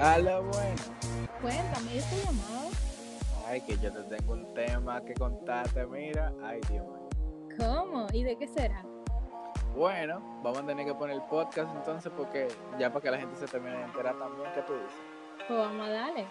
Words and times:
A 0.00 0.16
lo 0.18 0.44
bueno. 0.44 0.76
Cuéntame, 1.42 1.94
¿y 1.94 1.98
esta 1.98 2.16
llamada? 2.24 2.70
Ay, 3.48 3.60
que 3.62 3.76
yo 3.78 3.90
te 3.92 4.16
tengo 4.16 4.32
un 4.34 4.54
tema 4.54 5.04
que 5.04 5.12
contarte, 5.14 5.84
mira. 5.86 6.32
Ay, 6.40 6.60
Dios 6.70 6.86
mío. 6.86 7.08
¿Cómo? 7.58 8.06
¿Y 8.12 8.22
de 8.22 8.38
qué 8.38 8.46
será? 8.46 8.84
Bueno, 9.74 10.20
vamos 10.44 10.60
a 10.60 10.66
tener 10.66 10.86
que 10.86 10.94
poner 10.94 11.16
el 11.16 11.22
podcast 11.22 11.74
entonces 11.74 12.12
porque 12.16 12.46
ya 12.78 12.92
para 12.92 13.02
que 13.02 13.10
la 13.10 13.18
gente 13.18 13.36
se 13.40 13.46
termine 13.46 13.76
de 13.76 13.84
enterar 13.84 14.16
también, 14.18 14.48
¿qué 14.54 14.62
tú 14.62 14.74
dices? 14.74 15.00
Pues 15.48 15.58
vamos 15.58 15.88
a 15.88 15.90
darle. 15.90 16.26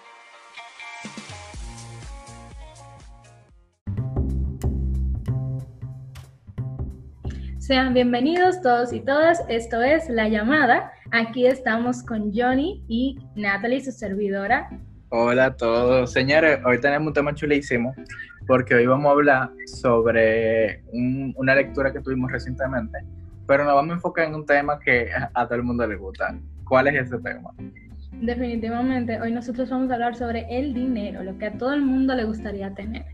Sean 7.60 7.94
bienvenidos 7.94 8.62
todos 8.62 8.94
y 8.94 9.02
todas. 9.02 9.44
Esto 9.50 9.82
es 9.82 10.08
La 10.08 10.30
Llamada. 10.30 10.94
Aquí 11.12 11.46
estamos 11.48 12.04
con 12.04 12.32
Johnny 12.34 12.84
y 12.88 13.18
Natalie, 13.36 13.84
su 13.84 13.92
servidora. 13.92 14.70
Hola 15.10 15.46
a 15.46 15.56
todos. 15.56 16.12
Señores, 16.12 16.60
hoy 16.66 16.80
tenemos 16.82 17.08
un 17.08 17.14
tema 17.14 17.34
chulísimo 17.34 17.94
porque 18.46 18.76
hoy 18.76 18.86
vamos 18.86 19.08
a 19.08 19.12
hablar 19.12 19.50
sobre 19.66 20.82
un- 20.92 21.34
una 21.38 21.56
lectura 21.56 21.94
que 21.94 22.02
tuvimos 22.02 22.32
recientemente, 22.32 23.00
pero 23.46 23.64
nos 23.64 23.74
vamos 23.74 23.92
a 23.92 23.94
enfocar 23.96 24.26
en 24.28 24.36
un 24.36 24.46
tema 24.46 24.80
que 24.80 25.10
a 25.34 25.46
todo 25.46 25.56
el 25.56 25.64
mundo 25.64 25.88
le 25.88 25.96
gusta. 25.96 26.38
¿Cuál 26.66 26.88
es 26.88 27.06
ese 27.08 27.18
tema? 27.20 27.52
Definitivamente, 28.12 29.22
hoy 29.22 29.32
nosotros 29.32 29.70
vamos 29.70 29.90
a 29.92 29.94
hablar 29.94 30.16
sobre 30.16 30.46
el 30.50 30.74
dinero, 30.74 31.24
lo 31.24 31.38
que 31.38 31.46
a 31.48 31.58
todo 31.58 31.74
el 31.74 31.82
mundo 31.82 32.16
le 32.16 32.26
gustaría 32.26 32.74
tener. 32.74 33.06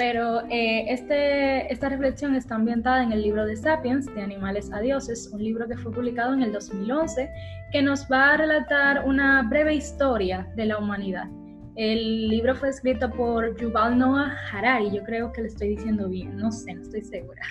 Pero 0.00 0.40
eh, 0.48 0.86
este, 0.88 1.70
esta 1.70 1.90
reflexión 1.90 2.34
está 2.34 2.54
ambientada 2.54 3.02
en 3.02 3.12
el 3.12 3.20
libro 3.20 3.44
de 3.44 3.54
Sapiens, 3.54 4.06
de 4.06 4.22
Animales 4.22 4.72
a 4.72 4.80
Dioses, 4.80 5.28
un 5.30 5.44
libro 5.44 5.68
que 5.68 5.76
fue 5.76 5.92
publicado 5.92 6.32
en 6.32 6.42
el 6.42 6.52
2011, 6.52 7.28
que 7.70 7.82
nos 7.82 8.10
va 8.10 8.32
a 8.32 8.38
relatar 8.38 9.04
una 9.04 9.42
breve 9.42 9.74
historia 9.74 10.48
de 10.56 10.64
la 10.64 10.78
humanidad. 10.78 11.28
El 11.76 12.28
libro 12.28 12.54
fue 12.54 12.70
escrito 12.70 13.10
por 13.10 13.54
Yuval 13.60 13.98
Noah 13.98 14.34
Harari, 14.50 14.90
yo 14.90 15.04
creo 15.04 15.32
que 15.32 15.42
lo 15.42 15.48
estoy 15.48 15.76
diciendo 15.76 16.08
bien, 16.08 16.34
no 16.34 16.50
sé, 16.50 16.72
no 16.72 16.80
estoy 16.80 17.02
segura. 17.02 17.42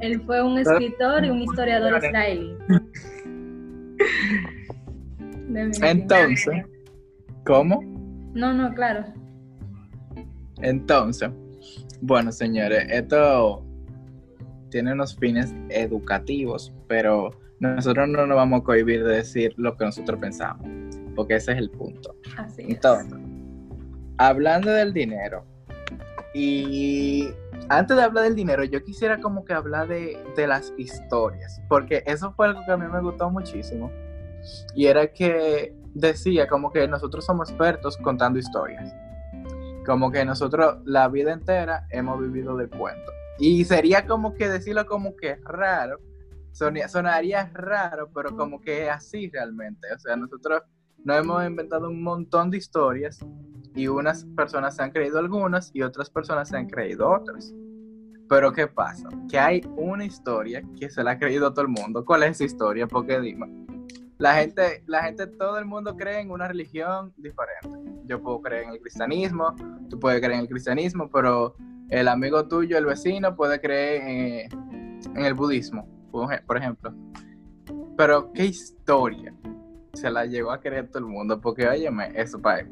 Él 0.00 0.18
fue 0.22 0.42
un 0.42 0.56
escritor 0.56 1.26
y 1.26 1.28
un 1.28 1.42
historiador 1.42 2.02
israelí. 2.02 2.56
Entonces, 5.82 6.64
¿cómo? 7.44 7.82
No, 8.32 8.54
no, 8.54 8.72
claro. 8.72 9.04
Entonces, 10.62 11.28
bueno, 12.02 12.32
señores, 12.32 12.84
esto 12.90 13.64
tiene 14.70 14.92
unos 14.92 15.16
fines 15.16 15.54
educativos, 15.68 16.74
pero 16.88 17.30
nosotros 17.60 18.08
no 18.08 18.26
nos 18.26 18.36
vamos 18.36 18.60
a 18.60 18.64
cohibir 18.64 19.04
de 19.04 19.16
decir 19.18 19.54
lo 19.56 19.76
que 19.76 19.84
nosotros 19.84 20.18
pensamos, 20.20 20.66
porque 21.14 21.36
ese 21.36 21.52
es 21.52 21.58
el 21.58 21.70
punto. 21.70 22.16
Así 22.36 22.62
es. 22.62 22.70
Entonces, 22.70 23.18
hablando 24.18 24.72
del 24.72 24.92
dinero, 24.92 25.44
y 26.34 27.28
antes 27.68 27.96
de 27.96 28.02
hablar 28.02 28.24
del 28.24 28.34
dinero, 28.34 28.64
yo 28.64 28.82
quisiera 28.82 29.20
como 29.20 29.44
que 29.44 29.52
hablar 29.52 29.86
de, 29.86 30.18
de 30.34 30.46
las 30.48 30.74
historias, 30.76 31.62
porque 31.68 32.02
eso 32.04 32.32
fue 32.32 32.48
algo 32.48 32.62
que 32.66 32.72
a 32.72 32.76
mí 32.76 32.86
me 32.92 33.00
gustó 33.00 33.30
muchísimo, 33.30 33.92
y 34.74 34.86
era 34.86 35.06
que 35.06 35.76
decía 35.94 36.48
como 36.48 36.72
que 36.72 36.88
nosotros 36.88 37.24
somos 37.24 37.50
expertos 37.50 37.96
contando 37.98 38.40
historias, 38.40 38.92
como 39.84 40.10
que 40.10 40.24
nosotros 40.24 40.76
la 40.84 41.08
vida 41.08 41.32
entera 41.32 41.86
hemos 41.90 42.20
vivido 42.20 42.56
del 42.56 42.68
cuento, 42.70 43.12
y 43.38 43.64
sería 43.64 44.06
como 44.06 44.34
que 44.34 44.48
decirlo 44.48 44.86
como 44.86 45.16
que 45.16 45.36
raro, 45.44 45.98
sonia- 46.52 46.88
sonaría 46.88 47.50
raro, 47.54 48.10
pero 48.14 48.36
como 48.36 48.60
que 48.60 48.84
es 48.84 48.90
así 48.90 49.28
realmente, 49.30 49.88
o 49.94 49.98
sea, 49.98 50.16
nosotros 50.16 50.62
nos 51.04 51.18
hemos 51.18 51.44
inventado 51.44 51.88
un 51.88 52.02
montón 52.02 52.50
de 52.50 52.58
historias 52.58 53.18
y 53.74 53.88
unas 53.88 54.24
personas 54.36 54.76
se 54.76 54.82
han 54.82 54.90
creído 54.90 55.18
algunas 55.18 55.70
y 55.74 55.82
otras 55.82 56.10
personas 56.10 56.48
se 56.50 56.56
han 56.58 56.68
creído 56.68 57.10
otras. 57.10 57.52
Pero 58.28 58.52
¿qué 58.52 58.66
pasa? 58.66 59.08
Que 59.28 59.38
hay 59.38 59.62
una 59.76 60.04
historia 60.04 60.62
que 60.78 60.88
se 60.88 61.02
la 61.02 61.12
ha 61.12 61.18
creído 61.18 61.52
todo 61.52 61.62
el 61.62 61.68
mundo. 61.68 62.04
¿Cuál 62.04 62.22
es 62.22 62.30
esa 62.32 62.44
historia? 62.44 62.86
Porque 62.86 63.20
dime. 63.20 63.46
La 64.18 64.34
gente, 64.34 64.82
la 64.86 65.02
gente, 65.02 65.26
todo 65.26 65.58
el 65.58 65.64
mundo 65.64 65.96
cree 65.96 66.20
en 66.20 66.30
una 66.30 66.48
religión 66.48 67.12
diferente. 67.16 67.68
Yo 68.04 68.22
puedo 68.22 68.40
creer 68.40 68.64
en 68.64 68.70
el 68.70 68.80
cristianismo, 68.80 69.54
tú 69.88 69.98
puedes 69.98 70.20
creer 70.20 70.34
en 70.34 70.40
el 70.40 70.48
cristianismo, 70.48 71.10
pero 71.10 71.56
el 71.88 72.08
amigo 72.08 72.46
tuyo, 72.46 72.78
el 72.78 72.86
vecino, 72.86 73.34
puede 73.34 73.60
creer 73.60 74.48
en, 74.52 75.24
el 75.24 75.34
budismo, 75.34 75.88
por 76.10 76.56
ejemplo. 76.56 76.94
Pero 77.96 78.32
¿qué 78.32 78.46
historia? 78.46 79.34
se 79.94 80.10
la 80.10 80.24
llegó 80.24 80.50
a 80.52 80.60
creer 80.60 80.88
todo 80.88 81.00
el 81.00 81.04
mundo, 81.04 81.40
porque 81.40 81.68
óyeme, 81.68 82.12
eso 82.14 82.40
para 82.40 82.64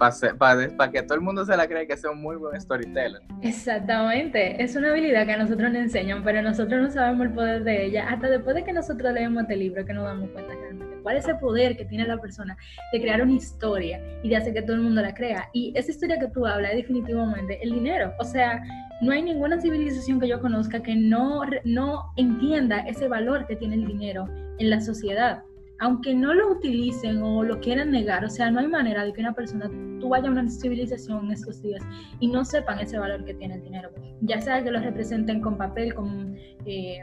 que 0.90 1.02
todo 1.02 1.14
el 1.14 1.20
mundo 1.20 1.44
se 1.44 1.56
la 1.56 1.66
cree 1.68 1.86
que 1.86 1.96
sea 1.96 2.10
un 2.10 2.22
muy 2.22 2.36
buen 2.36 2.58
storyteller. 2.60 3.20
Exactamente, 3.42 4.62
es 4.62 4.74
una 4.74 4.90
habilidad 4.90 5.26
que 5.26 5.32
a 5.32 5.36
nosotros 5.36 5.70
nos 5.70 5.82
enseñan, 5.82 6.24
pero 6.24 6.40
nosotros 6.40 6.80
no 6.80 6.90
sabemos 6.90 7.26
el 7.26 7.34
poder 7.34 7.64
de 7.64 7.86
ella 7.86 8.08
hasta 8.08 8.30
después 8.30 8.56
de 8.56 8.64
que 8.64 8.72
nosotros 8.72 9.12
leemos 9.12 9.42
este 9.42 9.56
libro 9.56 9.84
que 9.84 9.92
nos 9.92 10.04
damos 10.04 10.30
cuenta 10.30 10.54
realmente 10.54 10.89
cuál 11.02 11.16
es 11.16 11.28
el 11.28 11.38
poder 11.38 11.76
que 11.76 11.84
tiene 11.84 12.06
la 12.06 12.18
persona 12.18 12.56
de 12.92 13.00
crear 13.00 13.22
una 13.22 13.32
historia 13.32 14.00
y 14.22 14.28
de 14.28 14.36
hacer 14.36 14.54
que 14.54 14.62
todo 14.62 14.76
el 14.76 14.82
mundo 14.82 15.02
la 15.02 15.14
crea. 15.14 15.48
Y 15.52 15.72
esa 15.76 15.90
historia 15.90 16.18
que 16.18 16.28
tú 16.28 16.46
hablas 16.46 16.72
es 16.72 16.78
definitivamente 16.78 17.62
el 17.62 17.72
dinero. 17.72 18.12
O 18.18 18.24
sea, 18.24 18.62
no 19.00 19.12
hay 19.12 19.22
ninguna 19.22 19.60
civilización 19.60 20.20
que 20.20 20.28
yo 20.28 20.40
conozca 20.40 20.82
que 20.82 20.94
no, 20.94 21.42
no 21.64 22.12
entienda 22.16 22.80
ese 22.80 23.08
valor 23.08 23.46
que 23.46 23.56
tiene 23.56 23.76
el 23.76 23.86
dinero 23.86 24.28
en 24.58 24.70
la 24.70 24.80
sociedad. 24.80 25.42
Aunque 25.78 26.14
no 26.14 26.34
lo 26.34 26.52
utilicen 26.52 27.22
o 27.22 27.42
lo 27.42 27.58
quieran 27.60 27.90
negar, 27.90 28.22
o 28.22 28.28
sea, 28.28 28.50
no 28.50 28.60
hay 28.60 28.68
manera 28.68 29.02
de 29.02 29.14
que 29.14 29.20
una 29.22 29.32
persona, 29.32 29.70
tú 29.98 30.10
vayas 30.10 30.28
a 30.28 30.32
una 30.32 30.50
civilización 30.50 31.24
en 31.24 31.32
estos 31.32 31.62
días 31.62 31.82
y 32.20 32.28
no 32.28 32.44
sepan 32.44 32.78
ese 32.80 32.98
valor 32.98 33.24
que 33.24 33.32
tiene 33.32 33.54
el 33.54 33.62
dinero. 33.62 33.90
Ya 34.20 34.42
sea 34.42 34.62
que 34.62 34.70
lo 34.70 34.78
representen 34.78 35.40
con 35.40 35.56
papel, 35.56 35.94
con, 35.94 36.36
eh, 36.66 36.98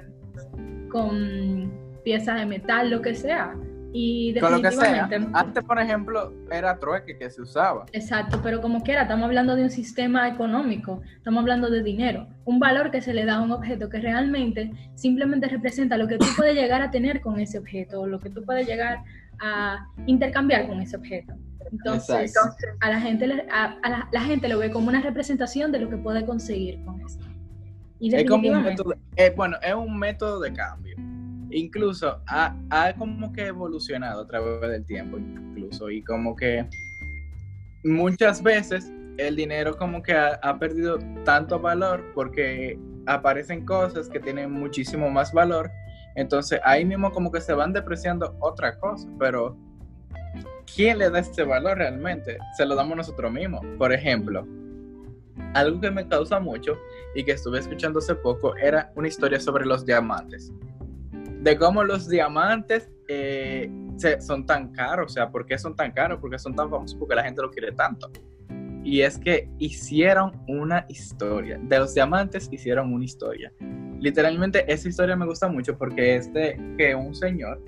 con 0.90 1.72
piezas 2.04 2.40
de 2.40 2.46
metal, 2.46 2.92
lo 2.92 3.02
que 3.02 3.16
sea. 3.16 3.56
Y 3.94 4.38
Con 4.40 4.52
lo 4.52 4.62
que 4.62 4.72
sea. 4.72 5.08
definitivamente. 5.08 5.38
Antes, 5.40 5.64
por 5.64 5.80
ejemplo, 5.80 6.34
era 6.52 6.78
trueque 6.78 7.18
que 7.18 7.30
se 7.30 7.42
usaba. 7.42 7.86
Exacto, 7.94 8.42
pero 8.44 8.62
como 8.62 8.84
quiera, 8.84 9.04
estamos 9.04 9.26
hablando 9.26 9.56
de 9.56 9.64
un 9.64 9.70
sistema 9.70 10.28
económico, 10.28 11.02
estamos 11.16 11.42
hablando 11.42 11.70
de 11.70 11.82
dinero, 11.82 12.28
un 12.46 12.60
valor 12.60 12.92
que 12.92 13.02
se 13.02 13.14
le 13.14 13.26
da 13.26 13.36
a 13.36 13.42
un 13.42 13.52
objeto 13.52 13.90
que 13.90 14.00
realmente 14.00 14.72
simplemente 14.96 15.48
representa 15.48 15.98
lo 15.98 16.08
que 16.08 16.18
tú 16.18 16.26
puedes 16.36 16.56
llegar 16.56 16.82
a 16.82 16.92
tener 16.92 17.22
con 17.22 17.40
ese 17.40 17.58
objeto, 17.58 18.02
o 18.02 18.08
lo 18.08 18.20
que 18.20 18.30
tú 18.30 18.44
puedes 18.44 18.68
llegar 18.68 19.04
a 19.40 19.88
intercambiar 20.06 20.68
con 20.68 20.82
ese 20.82 20.98
objeto. 20.98 21.34
Entonces, 21.72 22.36
Exacto. 22.36 22.66
a 22.82 22.90
la 22.90 23.00
gente 23.00 23.46
a, 23.52 23.78
a 23.84 23.90
la, 23.90 24.10
la 24.12 24.22
gente 24.22 24.48
lo 24.48 24.60
ve 24.60 24.72
como 24.72 24.88
una 24.90 25.02
representación 25.02 25.72
de 25.72 25.80
lo 25.80 25.90
que 25.90 25.98
puede 25.98 26.26
conseguir 26.26 26.84
con 26.86 27.02
eso. 27.02 27.20
Y 28.00 28.14
Es 28.14 28.26
como 28.30 28.50
un 28.50 28.64
método, 28.64 28.94
eh, 29.16 29.34
bueno, 29.36 29.58
es 29.62 29.74
un 29.74 29.98
método 29.98 30.40
de 30.40 30.54
cambio. 30.54 30.96
Incluso 31.52 32.22
ha, 32.28 32.56
ha 32.70 32.94
como 32.96 33.32
que 33.32 33.48
evolucionado 33.48 34.22
a 34.22 34.28
través 34.28 34.62
del 34.70 34.86
tiempo, 34.86 35.18
incluso, 35.18 35.90
y 35.90 36.04
como 36.04 36.36
que 36.36 36.68
muchas 37.84 38.44
veces 38.44 38.92
el 39.18 39.36
dinero 39.36 39.78
como 39.78 40.02
que 40.04 40.14
ha, 40.14 40.36
ha 40.44 40.60
perdido 40.60 41.00
tanto 41.24 41.60
valor 41.60 42.04
porque 42.14 42.80
aparecen 43.06 43.66
cosas 43.66 44.10
que 44.10 44.20
tienen 44.20 44.52
muchísimo 44.52 45.10
más 45.10 45.32
valor, 45.32 45.72
entonces 46.16 46.60
ahí 46.64 46.84
mismo 46.84 47.12
como 47.12 47.32
que 47.32 47.40
se 47.40 47.54
van 47.54 47.74
depreciando 47.74 48.36
otra 48.40 48.78
cosa, 48.78 49.08
pero 49.18 49.58
¿quién 50.76 50.98
le 50.98 51.10
da 51.10 51.20
este 51.20 51.44
valor 51.44 51.78
realmente? 51.78 52.38
Se 52.58 52.66
lo 52.66 52.76
damos 52.76 52.98
nosotros 52.98 53.32
mismos. 53.32 53.62
Por 53.78 53.94
ejemplo, 53.94 54.46
algo 55.54 55.80
que 55.80 55.92
me 55.92 56.08
causa 56.08 56.40
mucho 56.40 56.78
y 57.16 57.24
que 57.24 57.32
estuve 57.32 57.60
escuchando 57.60 58.00
hace 58.00 58.16
poco 58.16 58.56
era 58.58 58.92
una 58.96 59.08
historia 59.08 59.40
sobre 59.40 59.66
los 59.66 59.86
diamantes. 59.86 60.52
De 61.42 61.58
cómo 61.58 61.84
los 61.84 62.08
diamantes 62.10 62.90
eh, 63.08 63.70
se- 63.98 64.20
son 64.22 64.46
tan 64.46 64.72
caros, 64.72 65.12
o 65.12 65.14
sea, 65.14 65.30
¿por 65.30 65.46
qué 65.46 65.58
son 65.58 65.76
tan 65.76 65.92
caros? 65.92 66.20
¿Por 66.20 66.30
qué 66.32 66.40
son 66.40 66.56
tan 66.56 66.70
famosos? 66.70 66.98
Porque 66.98 67.16
la 67.16 67.24
gente 67.24 67.42
lo 67.42 67.50
quiere 67.52 67.72
tanto. 67.72 68.12
Y 68.84 69.02
es 69.02 69.18
que 69.18 69.50
hicieron 69.60 70.32
una 70.48 70.86
historia. 70.88 71.60
De 71.62 71.78
los 71.80 71.94
diamantes 71.94 72.48
hicieron 72.52 72.94
una 72.94 73.04
historia. 73.06 73.52
Literalmente 74.00 74.72
esa 74.72 74.88
historia 74.88 75.16
me 75.16 75.26
gusta 75.26 75.48
mucho 75.48 75.78
porque 75.78 76.16
es 76.16 76.32
de 76.32 76.58
que 76.78 76.96
un 76.96 77.14
señor 77.16 77.62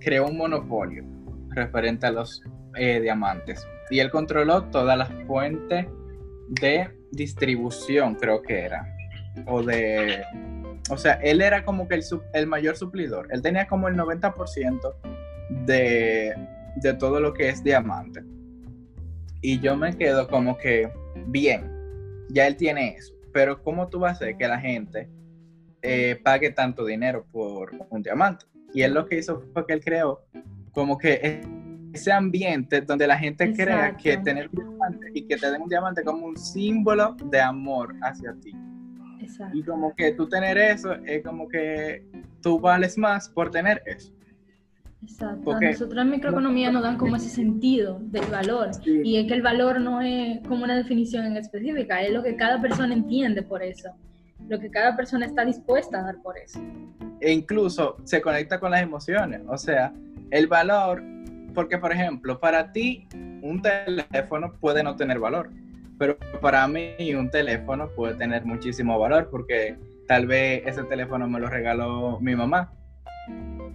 creó 0.00 0.26
un 0.26 0.36
monopolio 0.36 1.04
referente 1.50 2.06
a 2.06 2.10
los 2.12 2.42
eh, 2.76 3.00
diamantes. 3.00 3.64
Y 3.90 3.98
él 4.00 4.10
controló 4.10 4.64
todas 4.64 4.96
las 4.96 5.10
fuentes 5.26 5.86
de 6.48 6.88
distribución, 7.12 8.14
creo 8.16 8.42
que 8.42 8.60
era. 8.60 8.84
O 9.46 9.62
de. 9.62 10.22
O 10.90 10.98
sea, 10.98 11.14
él 11.14 11.40
era 11.40 11.64
como 11.64 11.86
que 11.86 11.94
el, 11.94 12.04
el 12.34 12.46
mayor 12.46 12.76
suplidor. 12.76 13.28
Él 13.30 13.42
tenía 13.42 13.66
como 13.66 13.88
el 13.88 13.96
90% 13.96 14.94
de, 15.66 16.34
de 16.76 16.94
todo 16.94 17.20
lo 17.20 17.32
que 17.32 17.48
es 17.48 17.62
diamante. 17.62 18.22
Y 19.40 19.60
yo 19.60 19.76
me 19.76 19.96
quedo 19.96 20.28
como 20.28 20.58
que, 20.58 20.90
bien, 21.26 21.70
ya 22.28 22.46
él 22.46 22.56
tiene 22.56 22.96
eso. 22.96 23.14
Pero 23.32 23.62
¿cómo 23.62 23.88
tú 23.88 24.00
vas 24.00 24.12
a 24.12 24.14
hacer 24.14 24.36
que 24.36 24.48
la 24.48 24.58
gente 24.58 25.08
eh, 25.82 26.20
pague 26.22 26.50
tanto 26.50 26.84
dinero 26.84 27.24
por 27.30 27.70
un 27.88 28.02
diamante? 28.02 28.46
Y 28.74 28.82
él 28.82 28.94
lo 28.94 29.06
que 29.06 29.18
hizo 29.18 29.42
fue 29.52 29.66
que 29.66 29.72
él 29.74 29.84
creó 29.84 30.24
como 30.72 30.98
que 30.98 31.40
ese 31.92 32.12
ambiente 32.12 32.80
donde 32.80 33.06
la 33.06 33.18
gente 33.18 33.52
crea 33.52 33.96
que 33.96 34.16
tener 34.18 34.48
un 34.52 34.68
diamante 34.68 35.06
y 35.14 35.26
que 35.26 35.36
te 35.36 35.50
den 35.50 35.62
un 35.62 35.68
diamante 35.68 36.02
como 36.04 36.26
un 36.26 36.36
símbolo 36.36 37.16
de 37.24 37.40
amor 37.40 37.94
hacia 38.02 38.34
ti. 38.40 38.54
Exacto. 39.30 39.56
Y 39.56 39.62
como 39.62 39.94
que 39.94 40.12
tú 40.12 40.28
tener 40.28 40.58
eso 40.58 40.94
es 41.06 41.22
como 41.22 41.48
que 41.48 42.04
tú 42.42 42.58
vales 42.58 42.98
más 42.98 43.28
por 43.28 43.50
tener 43.50 43.82
eso. 43.86 44.12
Exacto. 45.02 45.52
a 45.52 45.60
nosotros 45.60 46.02
en 46.02 46.10
microeconomía 46.10 46.70
nos 46.70 46.82
dan 46.82 46.98
como 46.98 47.16
ese 47.16 47.30
sentido 47.30 47.98
del 48.02 48.26
valor. 48.26 48.70
Y 48.84 49.16
es 49.16 49.26
que 49.26 49.34
el 49.34 49.42
valor 49.42 49.80
no 49.80 50.02
es 50.02 50.40
como 50.46 50.64
una 50.64 50.76
definición 50.76 51.24
en 51.24 51.36
específica, 51.36 52.02
es 52.02 52.12
lo 52.12 52.22
que 52.22 52.36
cada 52.36 52.60
persona 52.60 52.92
entiende 52.92 53.42
por 53.42 53.62
eso, 53.62 53.90
lo 54.48 54.58
que 54.58 54.70
cada 54.70 54.96
persona 54.96 55.24
está 55.24 55.44
dispuesta 55.44 56.00
a 56.00 56.02
dar 56.02 56.20
por 56.22 56.36
eso. 56.36 56.60
E 57.20 57.32
incluso 57.32 57.96
se 58.04 58.20
conecta 58.20 58.60
con 58.60 58.72
las 58.72 58.82
emociones, 58.82 59.40
o 59.48 59.56
sea, 59.56 59.92
el 60.30 60.46
valor, 60.46 61.02
porque 61.54 61.78
por 61.78 61.92
ejemplo, 61.92 62.38
para 62.38 62.70
ti 62.70 63.08
un 63.42 63.62
teléfono 63.62 64.52
puede 64.60 64.82
no 64.82 64.96
tener 64.96 65.18
valor, 65.18 65.50
pero 66.00 66.16
para 66.40 66.66
mí 66.66 67.14
un 67.14 67.30
teléfono 67.30 67.90
puede 67.90 68.14
tener 68.14 68.42
muchísimo 68.46 68.98
valor 68.98 69.28
porque 69.30 69.76
tal 70.08 70.26
vez 70.26 70.62
ese 70.64 70.82
teléfono 70.84 71.28
me 71.28 71.38
lo 71.38 71.46
regaló 71.50 72.18
mi 72.20 72.34
mamá 72.34 72.72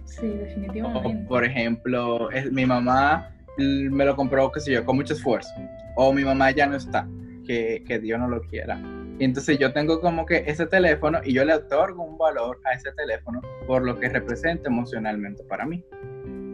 Sí, 0.04 0.26
definitivamente. 0.26 1.24
por 1.28 1.44
ejemplo, 1.44 2.28
mi 2.50 2.66
mamá 2.66 3.30
me 3.56 4.04
lo 4.04 4.16
compró, 4.16 4.50
qué 4.50 4.60
sé 4.60 4.72
yo, 4.72 4.84
con 4.84 4.96
mucho 4.96 5.14
esfuerzo. 5.14 5.50
O 5.96 6.12
mi 6.12 6.24
mamá 6.24 6.50
ya 6.50 6.66
no 6.66 6.76
está, 6.76 7.08
que, 7.46 7.82
que 7.86 7.98
Dios 7.98 8.18
no 8.18 8.28
lo 8.28 8.40
quiera. 8.42 8.78
Y 9.18 9.24
entonces 9.24 9.58
yo 9.58 9.72
tengo 9.72 10.00
como 10.00 10.26
que 10.26 10.44
ese 10.46 10.66
teléfono 10.66 11.20
y 11.24 11.32
yo 11.32 11.44
le 11.44 11.54
otorgo 11.54 12.04
un 12.04 12.18
valor 12.18 12.60
a 12.64 12.74
ese 12.74 12.92
teléfono 12.92 13.40
por 13.66 13.84
lo 13.84 13.98
que 13.98 14.08
representa 14.08 14.68
emocionalmente 14.68 15.42
para 15.44 15.64
mí. 15.64 15.84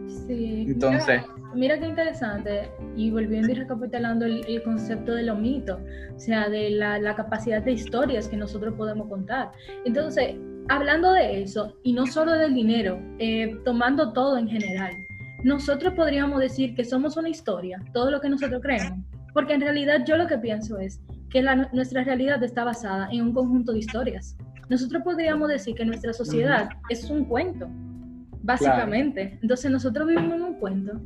Sí. 0.07 0.65
Entonces. 0.67 1.21
Mira, 1.55 1.79
qué 1.79 1.85
interesante. 1.85 2.71
Y 2.95 3.11
volviendo 3.11 3.51
y 3.51 3.55
recapitulando 3.55 4.25
el, 4.25 4.63
concepto 4.63 5.13
de 5.13 5.23
lo 5.23 5.35
mito, 5.35 5.79
o 6.15 6.19
sea, 6.19 6.49
de 6.49 6.71
la, 6.71 6.99
la 6.99 7.15
capacidad 7.15 7.61
de 7.61 7.73
historias 7.73 8.27
que 8.27 8.37
nosotros 8.37 8.73
podemos 8.75 9.07
contar. 9.07 9.51
Entonces, 9.85 10.35
hablando 10.69 11.13
de 11.13 11.41
eso, 11.41 11.77
y 11.83 11.93
no 11.93 12.07
solo 12.07 12.33
del 12.33 12.53
dinero, 12.53 12.99
eh, 13.19 13.59
tomando 13.65 14.13
todo 14.13 14.37
en 14.37 14.47
general, 14.47 14.93
nosotros 15.43 15.93
podríamos 15.93 16.39
decir 16.39 16.73
que 16.75 16.85
somos 16.85 17.17
una 17.17 17.29
historia, 17.29 17.83
todo 17.93 18.09
lo 18.11 18.21
que 18.21 18.29
nosotros 18.29 18.61
creemos, 18.61 18.99
porque 19.33 19.53
en 19.53 19.61
realidad 19.61 20.05
yo 20.05 20.17
lo 20.17 20.27
que 20.27 20.37
pienso 20.37 20.77
es 20.77 21.01
que 21.29 21.43
nuestra 21.73 22.03
realidad 22.03 22.41
está 22.43 22.63
basada 22.63 23.09
en 23.11 23.21
un 23.21 23.33
conjunto 23.33 23.73
de 23.73 23.79
historias. 23.79 24.37
Nosotros 24.69 25.03
podríamos 25.03 25.49
decir 25.49 25.75
que 25.75 25.83
nuestra 25.83 26.13
sociedad 26.13 26.69
es 26.89 27.09
un 27.09 27.25
cuento, 27.25 27.67
básicamente. 28.43 29.39
Entonces 29.41 29.71
nosotros 29.71 30.07
vivimos 30.07 30.35
en 30.35 30.41
un 30.43 30.53
cuento. 30.59 31.01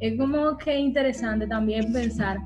Es 0.00 0.18
como 0.18 0.56
que 0.58 0.76
interesante 0.76 1.46
también 1.46 1.92
pensar 1.92 2.38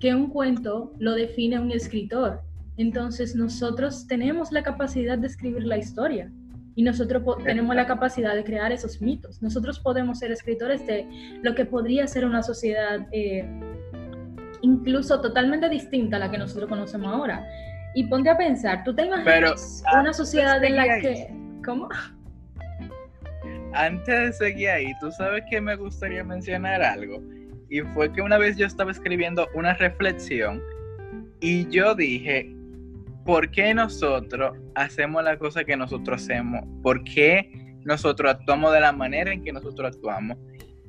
que 0.00 0.12
un 0.14 0.28
cuento 0.30 0.92
lo 0.98 1.12
define 1.12 1.60
un 1.60 1.70
escritor 1.70 2.42
entonces 2.76 3.36
nosotros 3.36 4.06
tenemos 4.06 4.50
la 4.50 4.62
capacidad 4.62 5.16
de 5.16 5.26
escribir 5.26 5.64
la 5.64 5.78
historia 5.78 6.30
y 6.74 6.82
nosotros 6.82 7.22
tenemos 7.44 7.74
la 7.76 7.86
capacidad 7.86 8.34
de 8.34 8.42
crear 8.42 8.72
esos 8.72 9.00
mitos. 9.00 9.40
Nosotros 9.40 9.78
podemos 9.78 10.18
ser 10.18 10.32
escritores 10.32 10.84
de 10.86 11.06
lo 11.42 11.54
que 11.54 11.64
podría 11.64 12.06
ser 12.08 12.24
una 12.24 12.42
sociedad 12.42 13.06
eh, 13.12 13.48
incluso 14.60 15.20
totalmente 15.20 15.68
distinta 15.68 16.16
a 16.16 16.18
la 16.18 16.30
que 16.30 16.38
nosotros 16.38 16.68
conocemos 16.68 17.12
ahora. 17.12 17.46
Y 17.94 18.04
ponte 18.08 18.28
a 18.28 18.36
pensar, 18.36 18.82
tú 18.82 18.92
te 18.92 19.06
imaginas 19.06 19.84
una 20.00 20.12
sociedad 20.12 20.62
en 20.64 20.74
la 20.74 20.98
que... 21.00 21.32
¿Cómo? 21.64 21.88
Antes 23.74 24.06
de 24.06 24.32
seguir 24.32 24.68
ahí, 24.68 24.92
tú 25.00 25.10
sabes 25.10 25.42
que 25.50 25.60
me 25.60 25.74
gustaría 25.74 26.22
mencionar 26.22 26.80
algo. 26.82 27.20
Y 27.68 27.80
fue 27.80 28.12
que 28.12 28.22
una 28.22 28.38
vez 28.38 28.56
yo 28.56 28.66
estaba 28.66 28.92
escribiendo 28.92 29.48
una 29.54 29.74
reflexión 29.74 30.62
y 31.40 31.68
yo 31.68 31.94
dije, 31.94 32.54
¿por 33.24 33.50
qué 33.50 33.74
nosotros 33.74 34.56
hacemos 34.76 35.24
la 35.24 35.36
cosa 35.38 35.64
que 35.64 35.76
nosotros 35.76 36.22
hacemos? 36.22 36.64
¿Por 36.82 37.02
qué 37.02 37.76
nosotros 37.84 38.30
actuamos 38.30 38.72
de 38.72 38.80
la 38.80 38.92
manera 38.92 39.32
en 39.32 39.42
que 39.42 39.52
nosotros 39.52 39.94
actuamos? 39.94 40.38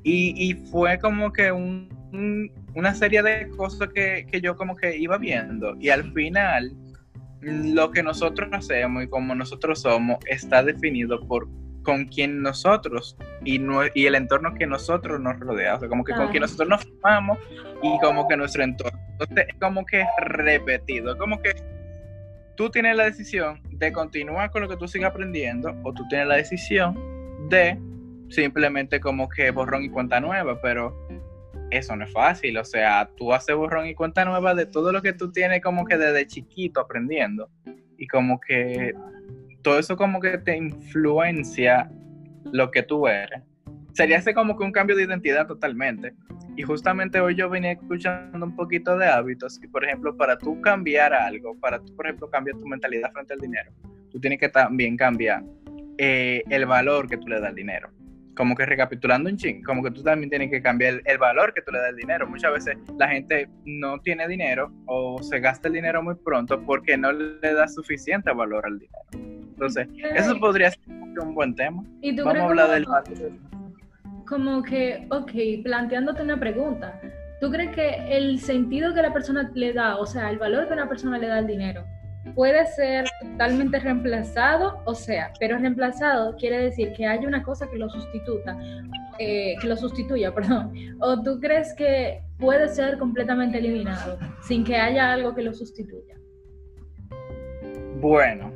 Y, 0.08 0.54
fue 0.70 1.00
como 1.00 1.32
que 1.32 1.50
una 1.50 2.94
serie 2.94 3.20
de 3.24 3.48
cosas 3.56 3.88
que, 3.92 4.24
yo 4.40 4.56
como 4.56 4.76
que 4.76 4.96
iba 4.96 5.18
viendo. 5.18 5.74
Y 5.80 5.88
al 5.88 6.12
final, 6.12 6.72
lo 7.40 7.90
que 7.90 8.04
nosotros 8.04 8.48
hacemos 8.52 9.02
y 9.02 9.08
como 9.08 9.34
nosotros 9.34 9.80
somos 9.80 10.18
está 10.26 10.62
definido 10.62 11.18
por 11.26 11.48
con 11.86 12.06
quien 12.06 12.42
nosotros 12.42 13.16
y, 13.44 13.60
y 13.94 14.06
el 14.06 14.16
entorno 14.16 14.52
que 14.54 14.66
nosotros 14.66 15.20
nos 15.20 15.38
rodea, 15.38 15.76
o 15.76 15.78
sea, 15.78 15.88
como 15.88 16.02
que 16.02 16.12
con 16.14 16.28
quien 16.28 16.40
nosotros 16.40 16.68
nos 16.68 16.82
formamos 16.82 17.38
y 17.80 17.96
como 18.00 18.26
que 18.26 18.36
nuestro 18.36 18.64
entorno. 18.64 18.98
Entonces, 19.12 19.46
como 19.60 19.86
que 19.86 20.04
repetido, 20.18 21.16
como 21.16 21.40
que 21.40 21.54
tú 22.56 22.70
tienes 22.70 22.96
la 22.96 23.04
decisión 23.04 23.62
de 23.70 23.92
continuar 23.92 24.50
con 24.50 24.62
lo 24.62 24.68
que 24.68 24.76
tú 24.76 24.88
sigues 24.88 25.06
aprendiendo 25.06 25.76
o 25.84 25.94
tú 25.94 26.02
tienes 26.08 26.26
la 26.26 26.34
decisión 26.34 26.98
de 27.48 27.78
simplemente 28.30 28.98
como 28.98 29.28
que 29.28 29.52
borrón 29.52 29.84
y 29.84 29.88
cuenta 29.88 30.18
nueva, 30.18 30.60
pero 30.60 30.92
eso 31.70 31.94
no 31.94 32.04
es 32.04 32.12
fácil, 32.12 32.58
o 32.58 32.64
sea, 32.64 33.08
tú 33.16 33.32
haces 33.32 33.54
borrón 33.54 33.86
y 33.86 33.94
cuenta 33.94 34.24
nueva 34.24 34.56
de 34.56 34.66
todo 34.66 34.90
lo 34.90 35.02
que 35.02 35.12
tú 35.12 35.30
tienes 35.30 35.62
como 35.62 35.84
que 35.84 35.96
desde 35.96 36.26
chiquito 36.26 36.80
aprendiendo 36.80 37.48
y 37.96 38.08
como 38.08 38.40
que 38.40 38.92
todo 39.66 39.80
eso 39.80 39.96
como 39.96 40.20
que 40.20 40.38
te 40.38 40.56
influencia 40.56 41.90
lo 42.52 42.70
que 42.70 42.84
tú 42.84 43.08
eres. 43.08 43.42
Sería 43.94 44.22
como 44.32 44.56
que 44.56 44.62
un 44.62 44.70
cambio 44.70 44.94
de 44.94 45.02
identidad 45.02 45.48
totalmente. 45.48 46.14
Y 46.56 46.62
justamente 46.62 47.18
hoy 47.18 47.34
yo 47.34 47.50
venía 47.50 47.72
escuchando 47.72 48.46
un 48.46 48.54
poquito 48.54 48.96
de 48.96 49.08
hábitos 49.08 49.60
y, 49.60 49.66
por 49.66 49.84
ejemplo, 49.84 50.16
para 50.16 50.38
tú 50.38 50.60
cambiar 50.60 51.12
algo, 51.12 51.58
para 51.58 51.80
tú, 51.80 51.96
por 51.96 52.06
ejemplo, 52.06 52.30
cambiar 52.30 52.56
tu 52.58 52.64
mentalidad 52.64 53.10
frente 53.12 53.34
al 53.34 53.40
dinero, 53.40 53.72
tú 54.08 54.20
tienes 54.20 54.38
que 54.38 54.48
también 54.48 54.96
cambiar 54.96 55.42
eh, 55.98 56.44
el 56.48 56.64
valor 56.64 57.08
que 57.08 57.16
tú 57.16 57.26
le 57.26 57.40
das 57.40 57.48
al 57.48 57.56
dinero. 57.56 57.90
Como 58.36 58.54
que 58.54 58.66
recapitulando 58.66 59.28
un 59.28 59.36
ching, 59.36 59.64
como 59.64 59.82
que 59.82 59.90
tú 59.90 60.00
también 60.04 60.30
tienes 60.30 60.48
que 60.48 60.62
cambiar 60.62 61.02
el, 61.04 61.18
valor 61.18 61.52
que 61.52 61.62
tú 61.62 61.72
le 61.72 61.78
das 61.78 61.88
al 61.88 61.96
dinero. 61.96 62.28
Muchas 62.28 62.52
veces 62.52 62.76
la 62.96 63.08
gente 63.08 63.48
no 63.64 63.98
tiene 63.98 64.28
dinero 64.28 64.72
o 64.86 65.20
se 65.24 65.40
gasta 65.40 65.66
el 65.66 65.74
dinero 65.74 66.04
muy 66.04 66.14
pronto 66.14 66.62
porque 66.64 66.96
no 66.96 67.10
le 67.10 67.52
da 67.52 67.66
suficiente 67.66 68.30
valor 68.32 68.64
al 68.64 68.78
dinero. 68.78 69.26
Entonces, 69.56 69.88
eso 70.14 70.38
podría 70.38 70.70
ser 70.70 70.80
un 71.22 71.34
buen 71.34 71.54
tema. 71.54 71.82
Vamos 72.24 72.36
a 72.36 72.44
hablar 72.44 72.70
del 72.70 72.84
valor 72.84 73.32
como 74.26 74.62
que, 74.62 75.06
ok, 75.10 75.62
planteándote 75.62 76.22
una 76.22 76.38
pregunta, 76.38 77.00
¿tú 77.40 77.50
crees 77.50 77.74
que 77.74 78.16
el 78.16 78.38
sentido 78.40 78.92
que 78.92 79.02
la 79.02 79.12
persona 79.12 79.50
le 79.54 79.72
da, 79.72 79.96
o 79.96 80.06
sea, 80.06 80.30
el 80.30 80.38
valor 80.38 80.66
que 80.66 80.74
una 80.74 80.88
persona 80.88 81.18
le 81.18 81.28
da 81.28 81.38
al 81.38 81.46
dinero, 81.46 81.84
puede 82.34 82.66
ser 82.66 83.06
totalmente 83.20 83.78
reemplazado? 83.78 84.82
O 84.84 84.94
sea, 84.94 85.32
pero 85.38 85.58
reemplazado 85.58 86.36
quiere 86.36 86.58
decir 86.58 86.92
que 86.94 87.06
haya 87.06 87.26
una 87.26 87.42
cosa 87.42 87.70
que 87.70 87.78
lo 87.78 87.88
sustituta, 87.88 88.58
eh, 89.18 89.54
que 89.60 89.68
lo 89.68 89.76
sustituya, 89.76 90.34
perdón. 90.34 90.72
¿O 91.00 91.22
tú 91.22 91.38
crees 91.40 91.72
que 91.74 92.20
puede 92.38 92.68
ser 92.68 92.98
completamente 92.98 93.58
eliminado 93.58 94.18
sin 94.42 94.64
que 94.64 94.76
haya 94.76 95.12
algo 95.12 95.34
que 95.34 95.42
lo 95.42 95.54
sustituya? 95.54 96.14
Bueno, 98.00 98.52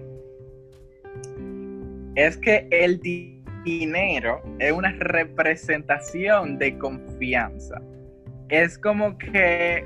es 2.15 2.37
que 2.37 2.67
el 2.71 3.01
dinero 3.65 4.43
es 4.59 4.73
una 4.73 4.93
representación 4.93 6.59
de 6.59 6.77
confianza. 6.79 7.81
Es 8.49 8.79
como 8.79 9.17
que 9.19 9.85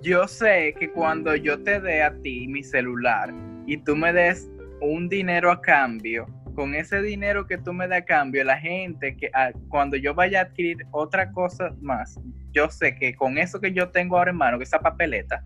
yo 0.00 0.26
sé 0.26 0.74
que 0.78 0.90
cuando 0.90 1.36
yo 1.36 1.62
te 1.62 1.80
dé 1.80 2.02
a 2.02 2.14
ti 2.22 2.48
mi 2.48 2.62
celular 2.62 3.32
y 3.66 3.76
tú 3.76 3.94
me 3.94 4.12
des 4.12 4.50
un 4.80 5.08
dinero 5.08 5.50
a 5.50 5.60
cambio, 5.60 6.26
con 6.54 6.74
ese 6.74 7.00
dinero 7.00 7.46
que 7.46 7.58
tú 7.58 7.72
me 7.72 7.88
das 7.88 8.00
a 8.00 8.04
cambio, 8.04 8.44
la 8.44 8.58
gente 8.58 9.16
que 9.16 9.30
ah, 9.34 9.52
cuando 9.68 9.96
yo 9.96 10.14
vaya 10.14 10.40
a 10.40 10.42
adquirir 10.44 10.78
otra 10.90 11.30
cosa 11.32 11.74
más, 11.80 12.18
yo 12.52 12.68
sé 12.68 12.94
que 12.94 13.14
con 13.14 13.38
eso 13.38 13.60
que 13.60 13.72
yo 13.72 13.90
tengo 13.90 14.18
ahora 14.18 14.30
en 14.30 14.36
mano, 14.36 14.58
que 14.58 14.64
esa 14.64 14.80
papeleta, 14.80 15.42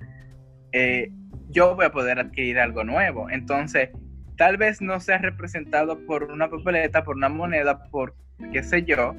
eh, 0.73 1.11
yo 1.51 1.77
voy 1.77 1.87
a 1.87 1.93
poder 1.93 2.19
adquirir 2.19 2.59
algo 2.59 2.83
nuevo. 2.83 3.31
Entonces, 3.31 3.91
tal 4.37 4.57
vez 4.57 4.81
no 4.81 5.01
sea 5.01 5.19
representado 5.19 5.99
por 6.07 6.25
una 6.25 6.49
papeleta, 6.49 7.05
por 7.05 7.17
una 7.17 7.29
moneda, 7.29 7.85
por 7.91 8.15
qué 8.53 8.63
sé 8.63 8.83
yo, 8.85 9.15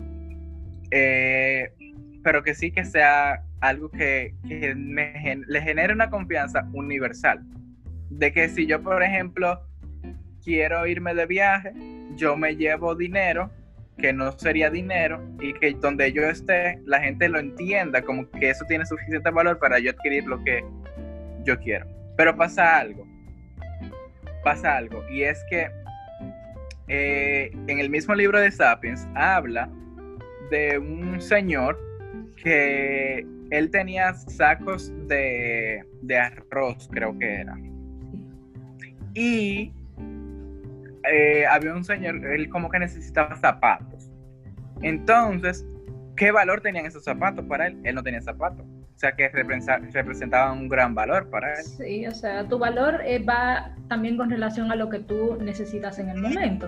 eh, 0.91 1.71
pero 2.23 2.43
que 2.43 2.53
sí 2.53 2.71
que 2.71 2.85
sea 2.85 3.43
algo 3.59 3.89
que, 3.89 4.35
le 4.43 5.61
genere 5.61 5.93
una 5.93 6.09
confianza 6.09 6.67
universal. 6.73 7.43
De 8.09 8.31
que 8.31 8.47
si 8.49 8.67
yo, 8.67 8.81
por 8.81 9.03
ejemplo, 9.03 9.61
quiero 10.43 10.85
irme 10.87 11.13
de 11.13 11.25
viaje, 11.25 11.73
yo 12.15 12.37
me 12.37 12.55
llevo 12.55 12.95
dinero 12.95 13.51
que 13.97 14.13
no 14.13 14.31
sería 14.33 14.69
dinero 14.69 15.19
y 15.41 15.53
que 15.53 15.71
donde 15.71 16.13
yo 16.13 16.21
esté 16.23 16.79
la 16.85 16.99
gente 16.99 17.27
lo 17.29 17.39
entienda 17.39 18.03
como 18.03 18.29
que 18.29 18.51
eso 18.51 18.63
tiene 18.65 18.85
suficiente 18.85 19.31
valor 19.31 19.57
para 19.57 19.79
yo 19.79 19.89
adquirir 19.89 20.25
lo 20.25 20.43
que 20.43 20.63
yo 21.43 21.57
quiero. 21.59 21.87
Pero 22.15 22.37
pasa 22.37 22.77
algo 22.77 23.16
pasa 24.47 24.77
algo, 24.77 25.03
y 25.09 25.23
es 25.23 25.43
que 25.49 25.69
eh, 26.87 27.51
en 27.67 27.79
el 27.79 27.89
mismo 27.89 28.15
libro 28.15 28.39
de 28.39 28.49
Sapiens 28.49 29.05
habla 29.13 29.69
de 30.49 30.77
un 30.77 31.19
señor 31.19 31.77
que 32.41 33.27
él 33.51 33.69
tenía 33.71 34.13
sacos 34.13 34.93
de, 35.09 35.83
de 36.01 36.17
arroz, 36.17 36.87
creo 36.89 37.19
que 37.19 37.41
era. 37.41 37.57
Y 39.13 39.73
eh, 41.11 41.45
había 41.45 41.73
un 41.73 41.83
señor, 41.83 42.25
él 42.25 42.47
como 42.49 42.69
que 42.69 42.79
necesitaba 42.79 43.35
zapatos. 43.35 44.09
Entonces, 44.81 45.67
¿qué 46.15 46.31
valor 46.31 46.61
tenían 46.61 46.85
esos 46.85 47.03
zapatos 47.03 47.43
para 47.47 47.67
él? 47.67 47.77
Él 47.83 47.95
no 47.95 48.01
tenía 48.01 48.21
zapatos. 48.21 48.65
O 48.97 48.99
sea, 48.99 49.11
que 49.11 49.29
representaban 49.29 50.57
un 50.57 50.69
gran 50.69 50.95
valor 50.95 51.29
para 51.29 51.53
él. 51.53 51.63
Sí, 51.63 52.07
o 52.07 52.15
sea, 52.15 52.47
tu 52.47 52.57
valor 52.57 52.99
eh, 53.05 53.19
va 53.19 53.75
también 53.87 54.17
con 54.17 54.31
relación 54.31 54.71
a 54.71 54.75
lo 54.75 54.89
que 54.89 54.97
tú 54.97 55.37
necesitas 55.39 55.99
en 55.99 56.09
el 56.09 56.19
momento, 56.19 56.67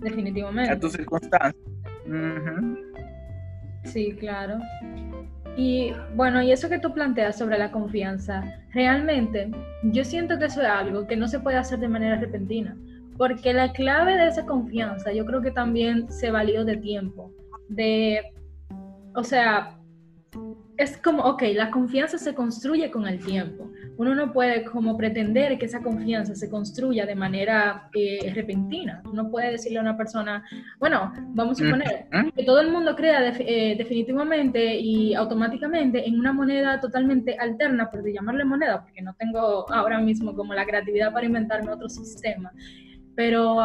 definitivamente. 0.00 0.72
A 0.72 0.80
tus 0.80 0.94
circunstancias. 0.94 1.54
Sí, 3.84 4.16
claro. 4.18 4.58
Y 5.56 5.92
bueno, 6.16 6.42
y 6.42 6.50
eso 6.50 6.68
que 6.68 6.80
tú 6.80 6.92
planteas 6.92 7.38
sobre 7.38 7.58
la 7.58 7.70
confianza, 7.70 8.42
realmente 8.72 9.48
yo 9.84 10.02
siento 10.02 10.40
que 10.40 10.46
eso 10.46 10.62
es 10.62 10.68
algo 10.68 11.06
que 11.06 11.16
no 11.16 11.28
se 11.28 11.38
puede 11.38 11.58
hacer 11.58 11.78
de 11.78 11.86
manera 11.86 12.16
repentina, 12.16 12.76
porque 13.16 13.52
la 13.52 13.72
clave 13.72 14.16
de 14.16 14.26
esa 14.26 14.44
confianza 14.46 15.12
yo 15.12 15.24
creo 15.26 15.40
que 15.40 15.52
también 15.52 16.10
se 16.10 16.32
valió 16.32 16.64
de 16.64 16.78
tiempo, 16.78 17.30
de, 17.68 18.20
o 19.14 19.22
sea, 19.22 19.78
es 20.82 20.96
como, 20.96 21.22
ok, 21.22 21.42
la 21.54 21.70
confianza 21.70 22.18
se 22.18 22.34
construye 22.34 22.90
con 22.90 23.06
el 23.06 23.24
tiempo. 23.24 23.70
Uno 23.96 24.14
no 24.14 24.32
puede 24.32 24.64
como 24.64 24.96
pretender 24.96 25.56
que 25.56 25.66
esa 25.66 25.80
confianza 25.80 26.34
se 26.34 26.50
construya 26.50 27.06
de 27.06 27.14
manera 27.14 27.88
eh, 27.94 28.32
repentina. 28.34 29.00
Uno 29.04 29.30
puede 29.30 29.52
decirle 29.52 29.78
a 29.78 29.82
una 29.82 29.96
persona, 29.96 30.44
bueno, 30.80 31.12
vamos 31.28 31.60
a 31.60 31.64
suponer 31.64 32.06
que 32.34 32.44
todo 32.44 32.60
el 32.60 32.70
mundo 32.70 32.96
crea 32.96 33.32
eh, 33.38 33.76
definitivamente 33.78 34.76
y 34.76 35.14
automáticamente 35.14 36.06
en 36.06 36.18
una 36.18 36.32
moneda 36.32 36.80
totalmente 36.80 37.36
alterna, 37.38 37.88
por 37.88 38.04
llamarle 38.04 38.44
moneda, 38.44 38.82
porque 38.82 39.02
no 39.02 39.14
tengo 39.14 39.70
ahora 39.72 40.00
mismo 40.00 40.34
como 40.34 40.52
la 40.52 40.66
creatividad 40.66 41.12
para 41.12 41.26
inventarme 41.26 41.70
otro 41.70 41.88
sistema. 41.88 42.52
Pero 43.14 43.56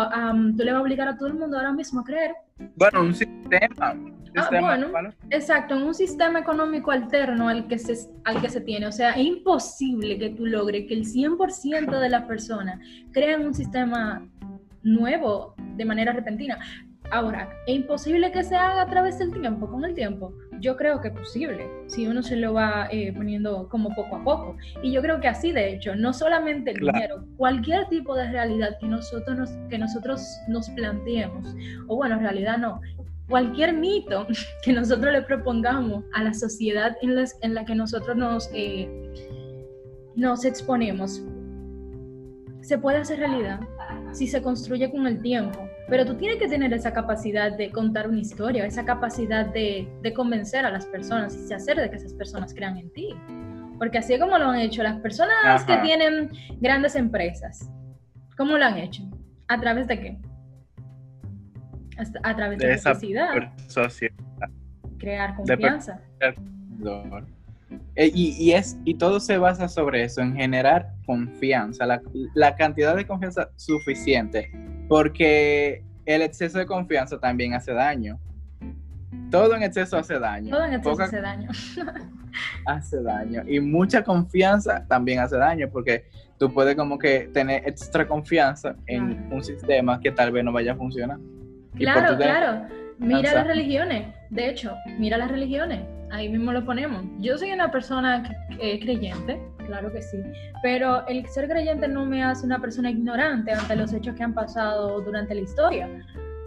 tú 0.55 0.63
le 0.63 0.71
vas 0.71 0.79
a 0.79 0.83
obligar 0.83 1.07
a 1.07 1.17
todo 1.17 1.29
el 1.29 1.35
mundo 1.35 1.57
ahora 1.57 1.71
mismo 1.71 2.01
a 2.01 2.03
creer. 2.03 2.35
Bueno, 2.75 3.01
un 3.01 3.15
sistema 3.15 3.95
Ah, 4.37 4.49
bueno, 4.59 4.87
exacto, 5.29 5.75
en 5.75 5.83
un 5.83 5.95
sistema 5.95 6.39
económico 6.39 6.91
alterno 6.91 7.49
al 7.49 7.67
que, 7.67 7.79
se, 7.79 8.09
al 8.23 8.41
que 8.41 8.49
se 8.49 8.61
tiene. 8.61 8.87
O 8.87 8.91
sea, 8.91 9.11
es 9.11 9.25
imposible 9.25 10.17
que 10.17 10.29
tú 10.29 10.45
logres 10.45 10.85
que 10.87 10.93
el 10.93 11.05
100% 11.05 11.99
de 11.99 12.09
las 12.09 12.23
personas 12.23 12.79
crean 13.11 13.45
un 13.45 13.53
sistema 13.53 14.27
nuevo 14.83 15.55
de 15.75 15.85
manera 15.85 16.13
repentina. 16.13 16.59
Ahora, 17.09 17.49
¿es 17.65 17.75
imposible 17.75 18.31
que 18.33 18.43
se 18.43 18.55
haga 18.55 18.81
a 18.81 18.87
través 18.87 19.17
del 19.17 19.31
tiempo, 19.31 19.69
con 19.69 19.85
el 19.85 19.95
tiempo? 19.95 20.33
Yo 20.59 20.75
creo 20.75 20.99
que 20.99 21.07
es 21.07 21.13
posible, 21.13 21.69
si 21.87 22.05
uno 22.05 22.21
se 22.21 22.35
lo 22.35 22.53
va 22.53 22.87
eh, 22.91 23.13
poniendo 23.13 23.69
como 23.69 23.95
poco 23.95 24.17
a 24.17 24.23
poco. 24.23 24.57
Y 24.83 24.91
yo 24.91 25.01
creo 25.01 25.21
que 25.21 25.29
así, 25.29 25.53
de 25.53 25.73
hecho, 25.73 25.95
no 25.95 26.11
solamente 26.11 26.71
el 26.71 26.79
dinero, 26.79 27.23
cualquier 27.37 27.87
tipo 27.87 28.13
de 28.13 28.29
realidad 28.29 28.77
que 28.79 28.87
nosotros 28.87 29.37
nos, 29.37 29.51
que 29.69 29.77
nosotros 29.77 30.21
nos 30.49 30.69
planteemos, 30.71 31.55
o 31.87 31.95
bueno, 31.95 32.15
en 32.15 32.21
realidad 32.21 32.57
no, 32.57 32.81
cualquier 33.27 33.73
mito 33.73 34.27
que 34.63 34.73
nosotros 34.73 35.13
le 35.13 35.21
propongamos 35.21 36.03
a 36.13 36.23
la 36.23 36.33
sociedad 36.33 36.95
en, 37.01 37.53
la 37.53 37.65
que 37.65 37.75
nosotros 37.75 38.15
nos, 38.15 38.49
eh, 38.53 38.89
nos 40.15 40.45
exponemos, 40.45 41.23
se 42.61 42.77
puede 42.77 42.97
hacer 42.97 43.19
realidad 43.19 43.59
si 44.11 44.27
se 44.27 44.41
construye 44.41 44.91
con 44.91 45.07
el 45.07 45.21
tiempo. 45.21 45.67
Pero 45.89 46.05
tú 46.05 46.15
tienes 46.15 46.37
que 46.37 46.47
tener 46.47 46.73
esa 46.73 46.91
capacidad 46.91 47.55
de 47.55 47.71
contar 47.71 48.09
una 48.09 48.19
historia, 48.19 48.65
esa 48.65 48.83
capacidad 48.83 49.45
de, 49.45 49.87
convencer 50.15 50.65
a 50.65 50.71
las 50.71 50.85
personas 50.85 51.37
y 51.49 51.53
hacer 51.53 51.77
de 51.77 51.89
que 51.89 51.95
esas 51.95 52.13
personas 52.13 52.53
crean 52.53 52.77
en 52.77 52.91
ti. 52.91 53.09
Porque 53.77 53.99
así 53.99 54.13
es 54.13 54.19
como 54.19 54.37
lo 54.37 54.49
han 54.49 54.59
hecho 54.59 54.83
las 54.83 54.99
personas 54.99 55.63
que 55.63 55.77
tienen 55.77 56.31
grandes 56.59 56.95
empresas. 56.95 57.69
¿Cómo 58.35 58.57
lo 58.57 58.65
han 58.65 58.77
hecho? 58.77 59.03
¿A 59.47 59.59
través 59.59 59.87
de 59.87 59.99
qué? 59.99 60.17
A 62.23 62.35
través 62.35 62.59
de, 62.59 62.73
esa 62.73 62.93
sociedad. 62.93 63.29
Crear 64.97 65.35
confianza. 65.35 66.01
Eh, 67.95 68.11
y, 68.13 68.51
es, 68.51 68.77
y 68.85 68.93
todo 68.95 69.19
se 69.19 69.37
basa 69.37 69.67
sobre 69.67 70.03
eso, 70.03 70.21
en 70.21 70.35
generar 70.35 70.93
confianza, 71.05 71.85
la, 71.85 72.01
la, 72.33 72.55
cantidad 72.55 72.95
de 72.95 73.05
confianza 73.05 73.49
suficiente, 73.55 74.51
porque 74.87 75.83
el 76.05 76.21
exceso 76.21 76.59
de 76.59 76.65
confianza 76.65 77.19
también 77.19 77.53
hace 77.53 77.73
daño. 77.73 78.19
Todo 79.29 79.55
en 79.55 79.63
exceso 79.63 79.97
hace 79.97 80.19
daño. 80.19 80.51
Todo 80.51 80.65
en 80.65 80.73
exceso 80.75 81.03
hace 81.03 81.21
daño. 81.21 81.49
hace 82.65 83.01
daño. 83.01 83.43
Y 83.47 83.59
mucha 83.59 84.03
confianza 84.03 84.85
también 84.87 85.19
hace 85.19 85.37
daño, 85.37 85.69
porque 85.69 86.05
tú 86.37 86.53
puedes 86.53 86.75
como 86.75 86.97
que 86.97 87.29
tener 87.33 87.67
extra 87.67 88.07
confianza 88.07 88.75
en 88.85 89.27
un 89.31 89.43
sistema 89.43 89.99
que 89.99 90.11
tal 90.11 90.31
vez 90.31 90.43
no 90.43 90.53
vaya 90.53 90.73
a 90.73 90.75
funcionar. 90.75 91.19
Claro, 91.77 92.17
claro. 92.17 92.67
Mira 92.99 93.33
las 93.33 93.47
religiones. 93.47 94.07
De 94.29 94.49
hecho, 94.49 94.75
mira 94.97 95.17
las 95.17 95.29
religiones. 95.29 95.81
Ahí 96.09 96.29
mismo 96.29 96.51
lo 96.51 96.65
ponemos. 96.65 97.03
Yo 97.19 97.37
soy 97.37 97.51
una 97.51 97.69
persona 97.69 98.23
creyente, 98.57 99.39
claro 99.65 99.91
que 99.91 100.01
sí, 100.01 100.17
pero 100.63 101.05
el 101.07 101.27
ser 101.27 101.47
creyente 101.49 101.87
no 101.87 102.05
me 102.05 102.23
hace 102.23 102.45
una 102.45 102.59
persona 102.59 102.89
ignorante 102.89 103.51
ante 103.51 103.75
los 103.75 103.93
hechos 103.93 104.15
que 104.15 104.23
han 104.23 104.33
pasado 104.33 105.01
durante 105.01 105.35
la 105.35 105.41
historia. 105.41 105.89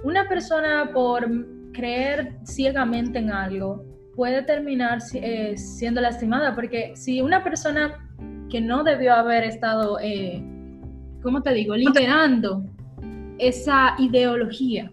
Una 0.02 0.26
persona 0.28 0.90
por 0.92 1.28
creer 1.72 2.32
ciegamente 2.44 3.18
en 3.18 3.30
algo 3.30 3.84
puede 4.16 4.42
terminar 4.42 4.98
eh, 5.14 5.56
siendo 5.56 6.00
lastimada, 6.00 6.54
porque 6.54 6.92
si 6.96 7.20
una 7.20 7.44
persona 7.44 8.08
que 8.50 8.60
no 8.60 8.82
debió 8.82 9.14
haber 9.14 9.44
estado, 9.44 9.98
eh, 10.00 10.42
¿cómo 11.22 11.42
te 11.42 11.52
digo?, 11.52 11.76
liderando 11.76 12.64
esa 13.38 13.94
ideología, 13.98 14.90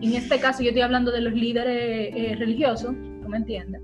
en 0.00 0.14
este 0.14 0.38
caso 0.38 0.62
yo 0.62 0.68
estoy 0.68 0.82
hablando 0.82 1.10
de 1.10 1.20
los 1.20 1.32
líderes 1.32 2.14
eh, 2.14 2.36
religiosos, 2.38 2.94
¿tú 3.22 3.28
me 3.28 3.38
entiendes? 3.38 3.82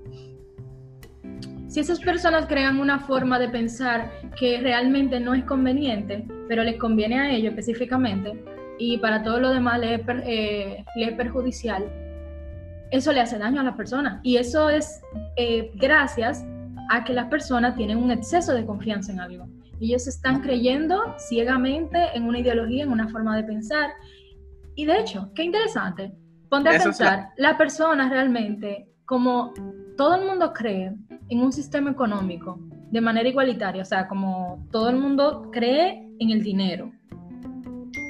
Si 1.67 1.79
esas 1.79 1.99
personas 1.99 2.47
crean 2.47 2.79
una 2.79 2.99
forma 2.99 3.39
de 3.39 3.47
pensar 3.47 4.11
que 4.37 4.59
realmente 4.59 5.19
no 5.19 5.33
es 5.33 5.45
conveniente, 5.45 6.25
pero 6.49 6.63
les 6.63 6.77
conviene 6.77 7.19
a 7.19 7.31
ellos 7.31 7.51
específicamente, 7.51 8.43
y 8.77 8.97
para 8.97 9.23
todo 9.23 9.39
lo 9.39 9.51
demás 9.51 9.79
les 9.79 10.01
es, 10.01 10.05
eh, 10.25 10.83
perjudicial, 11.15 11.85
eso 12.91 13.13
le 13.13 13.21
hace 13.21 13.37
daño 13.37 13.61
a 13.61 13.63
las 13.63 13.75
personas. 13.75 14.19
Y 14.23 14.37
eso 14.37 14.69
es 14.69 15.01
eh, 15.37 15.71
gracias 15.75 16.45
a 16.89 17.03
que 17.03 17.13
las 17.13 17.27
personas 17.27 17.75
tienen 17.75 17.97
un 17.97 18.11
exceso 18.11 18.53
de 18.53 18.65
confianza 18.65 19.11
en 19.13 19.19
algo. 19.21 19.47
Ellos 19.79 20.07
están 20.07 20.41
creyendo 20.41 21.15
ciegamente 21.17 21.97
en 22.13 22.23
una 22.23 22.39
ideología, 22.39 22.83
en 22.83 22.91
una 22.91 23.07
forma 23.07 23.37
de 23.37 23.43
pensar, 23.43 23.91
y 24.75 24.85
de 24.85 24.99
hecho, 24.99 25.31
qué 25.35 25.43
interesante. 25.43 26.13
Ponte 26.49 26.69
a 26.69 26.79
pensar, 26.83 27.29
la... 27.37 27.57
persona 27.57 28.09
realmente, 28.09 28.87
como 29.05 29.53
todo 29.95 30.15
el 30.15 30.25
mundo 30.25 30.51
cree 30.53 30.93
en 31.29 31.39
un 31.39 31.51
sistema 31.51 31.91
económico 31.91 32.59
de 32.91 32.99
manera 32.99 33.29
igualitaria, 33.29 33.83
o 33.83 33.85
sea, 33.85 34.07
como 34.07 34.67
todo 34.69 34.89
el 34.89 34.97
mundo 34.97 35.49
cree 35.51 36.05
en 36.19 36.29
el 36.29 36.43
dinero, 36.43 36.91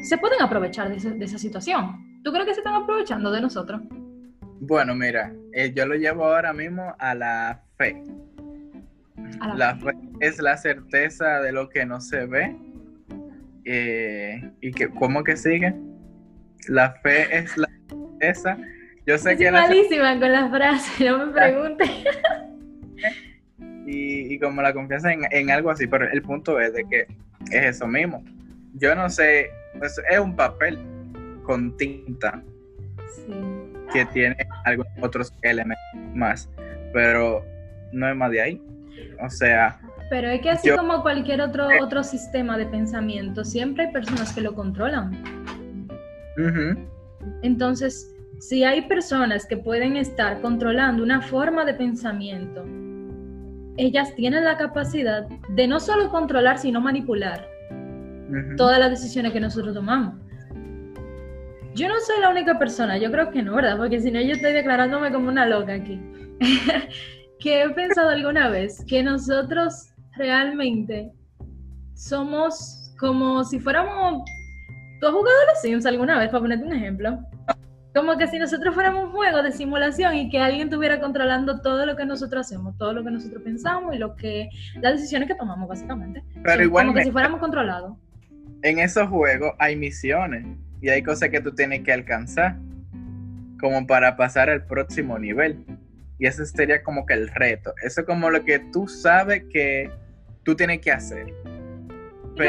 se 0.01 0.18
pueden 0.18 0.41
aprovechar 0.41 0.89
de, 0.89 1.24
esa 1.24 1.38
situación. 1.38 2.22
¿Tú 2.24 2.32
crees 2.32 2.48
que 2.48 2.53
se 2.56 2.62
están 2.62 2.75
aprovechando 2.75 3.32
de 3.32 3.41
nosotros? 3.41 3.82
Bueno, 4.60 4.96
mira, 4.96 5.34
eh, 5.53 5.72
yo 5.75 5.86
lo 5.86 5.96
llevo 5.96 6.25
ahora 6.25 6.53
mismo 6.53 6.96
a 6.98 7.13
la 7.13 7.63
fe. 7.77 8.03
la, 9.56 9.75
fe. 9.75 9.91
es 10.20 10.39
la 10.39 10.58
certeza 10.58 11.41
de 11.41 11.51
lo 11.51 11.70
que 11.70 11.86
no 11.86 12.01
se 12.01 12.25
ve. 12.25 12.56
Eh, 13.65 14.51
¿Y 14.62 14.72
que, 14.72 14.89
cómo 14.89 15.24
que 15.24 15.38
sigue? 15.38 15.75
La 16.68 16.94
fe 17.01 17.38
es 17.38 17.58
la 17.58 17.70
certeza. 17.88 18.58
Yo 19.06 19.18
sé 19.18 19.38
que. 19.38 19.51
malísima 19.51 20.20
con 20.20 20.32
las 20.32 20.50
frases, 20.51 21.00
no 21.00 21.25
me 21.25 21.34
preguntes. 21.34 21.89
Y, 23.86 24.39
como 24.39 24.62
la 24.62 24.74
confianza 24.74 25.12
en, 25.12 25.50
algo 25.50 25.70
así, 25.72 25.88
pero 25.88 26.10
el 26.10 26.22
punto 26.22 26.60
es 26.60 26.74
de 26.74 26.86
que 26.86 27.08
es 27.51 27.75
eso 27.75 27.88
mismo. 27.88 28.24
Yo 28.75 28.96
no 28.96 29.10
sé, 29.10 29.50
pues, 29.80 30.00
es 30.10 30.20
un 30.20 30.36
papel 30.36 30.80
con 31.44 31.75
tinta 31.77 32.41
que 33.91 34.06
tiene 34.06 34.38
algunos 34.63 34.94
otros 35.01 35.34
elementos 35.41 35.84
más, 36.13 36.50
pero 36.94 37.44
no 37.91 38.10
es 38.10 38.15
más 38.15 38.32
de 38.32 38.41
ahí. 38.41 38.62
O 39.22 39.30
sea. 39.30 39.80
Pero 40.10 40.30
es 40.30 40.41
que 40.41 40.51
así 40.51 40.70
como 40.70 41.01
cualquier 41.01 41.41
otro, 41.41 41.68
otro 41.82 42.03
sistema 42.03 42.58
de 42.58 42.65
pensamiento, 42.68 43.44
siempre 43.44 43.86
hay 43.86 43.91
personas 43.91 44.34
que 44.34 44.41
lo 44.41 44.53
controlan. 44.53 45.40
Entonces, 47.43 48.15
si 48.39 48.63
hay 48.63 48.88
personas 48.88 49.45
que 49.45 49.57
pueden 49.57 49.98
estar 49.98 50.41
controlando 50.41 51.03
una 51.03 51.21
forma 51.21 51.65
de 51.65 51.74
pensamiento, 51.74 52.65
ellas 53.77 54.13
tienen 54.15 54.43
la 54.43 54.57
capacidad 54.57 55.27
de 55.50 55.67
no 55.67 55.79
solo 55.79 56.10
controlar, 56.10 56.57
sino 56.57 56.81
manipular 56.81 57.48
todas 58.57 58.79
las 58.79 58.89
decisiones 58.89 59.33
que 59.33 59.39
nosotros 59.39 59.74
tomamos. 59.74 60.15
Yo 61.74 61.88
no 61.88 61.95
soy 62.00 62.19
la 62.19 62.29
única 62.29 62.60
persona, 62.60 62.98
yo 62.98 63.12
creo 63.12 63.31
que 63.31 63.41
no, 63.41 63.55
¿verdad? 63.55 63.77
Porque 63.77 64.00
si 64.00 64.12
no, 64.12 64.19
yo 64.19 64.33
estoy 64.33 64.51
declarándome 64.51 65.12
como 65.12 65.29
una 65.29 65.45
loca 65.45 65.74
aquí. 65.74 66.01
que 67.39 67.63
he 67.63 67.69
pensado 67.69 68.10
alguna 68.10 68.50
vez 68.50 68.83
que 68.88 69.03
nosotros 69.03 69.93
realmente 70.17 71.12
somos 71.93 72.93
como 73.00 73.43
si 73.43 73.60
fuéramos. 73.60 74.24
¿Tú 75.01 75.08
has 75.08 75.13
jugado 75.13 75.36
a 75.36 75.51
los 75.51 75.62
Sims 75.62 75.86
alguna 75.88 76.20
vez, 76.20 76.29
para 76.29 76.41
ponerte 76.41 76.63
un 76.63 76.74
ejemplo? 76.74 77.20
Como 77.96 78.17
que 78.20 78.27
si 78.27 78.38
nosotros 78.38 78.75
fuéramos 78.75 79.05
un 79.05 79.12
juego 79.12 79.41
de 79.41 79.51
simulación 79.51 80.13
y 80.13 80.29
que 80.29 80.38
alguien 80.38 80.67
estuviera 80.67 81.00
controlando 81.00 81.60
todo 81.60 81.88
lo 81.88 81.96
que 81.96 82.05
nosotros 82.05 82.46
hacemos, 82.46 82.77
todo 82.77 82.93
lo 82.93 83.03
que 83.03 83.10
nosotros 83.10 83.41
pensamos 83.41 83.96
y 83.96 83.98
lo 83.98 84.15
que 84.15 84.50
las 84.79 84.93
decisiones 84.93 85.27
que 85.27 85.34
tomamos, 85.34 85.67
básicamente. 85.67 86.24
Pero 86.43 86.63
igual 86.63 86.86
como 86.86 86.98
que 86.98 87.03
si 87.03 87.12
fuéramos 87.12 87.39
controlados. 87.39 87.98
En 88.62 88.77
esos 88.77 89.10
juegos 89.10 89.53
hay 89.58 89.75
misiones 89.75 90.46
y 90.81 90.89
hay 90.89 91.01
cosas 91.01 91.29
que 91.29 91.41
tú 91.41 91.51
tienes 91.55 91.81
que 91.81 91.91
alcanzar 91.91 92.58
como 93.60 93.88
para 93.88 94.15
pasar 94.15 94.51
al 94.51 94.65
próximo 94.65 95.17
nivel. 95.17 95.65
Y 96.20 96.27
ese 96.27 96.46
sería 96.46 96.84
como 96.84 97.08
que 97.08 97.15
el 97.15 97.27
reto. 97.27 97.74
Eso 97.84 98.01
es 98.01 98.08
como 98.08 98.29
lo 98.29 98.46
que 98.46 98.60
tú 98.72 98.88
sabes 98.88 99.46
que 99.51 99.89
tú 100.43 100.55
tienes 100.55 100.79
que 100.79 100.91
hacer. 100.91 101.34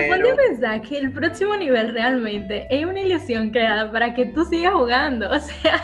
Pero... 0.00 0.28
Me 0.28 0.34
pensar 0.34 0.82
que 0.82 0.98
el 0.98 1.12
próximo 1.12 1.56
nivel 1.56 1.92
realmente 1.92 2.66
es 2.70 2.84
una 2.84 3.00
ilusión 3.00 3.50
creada 3.50 3.90
para 3.90 4.14
que 4.14 4.26
tú 4.26 4.44
sigas 4.44 4.72
jugando. 4.72 5.30
O 5.32 5.38
sea, 5.38 5.82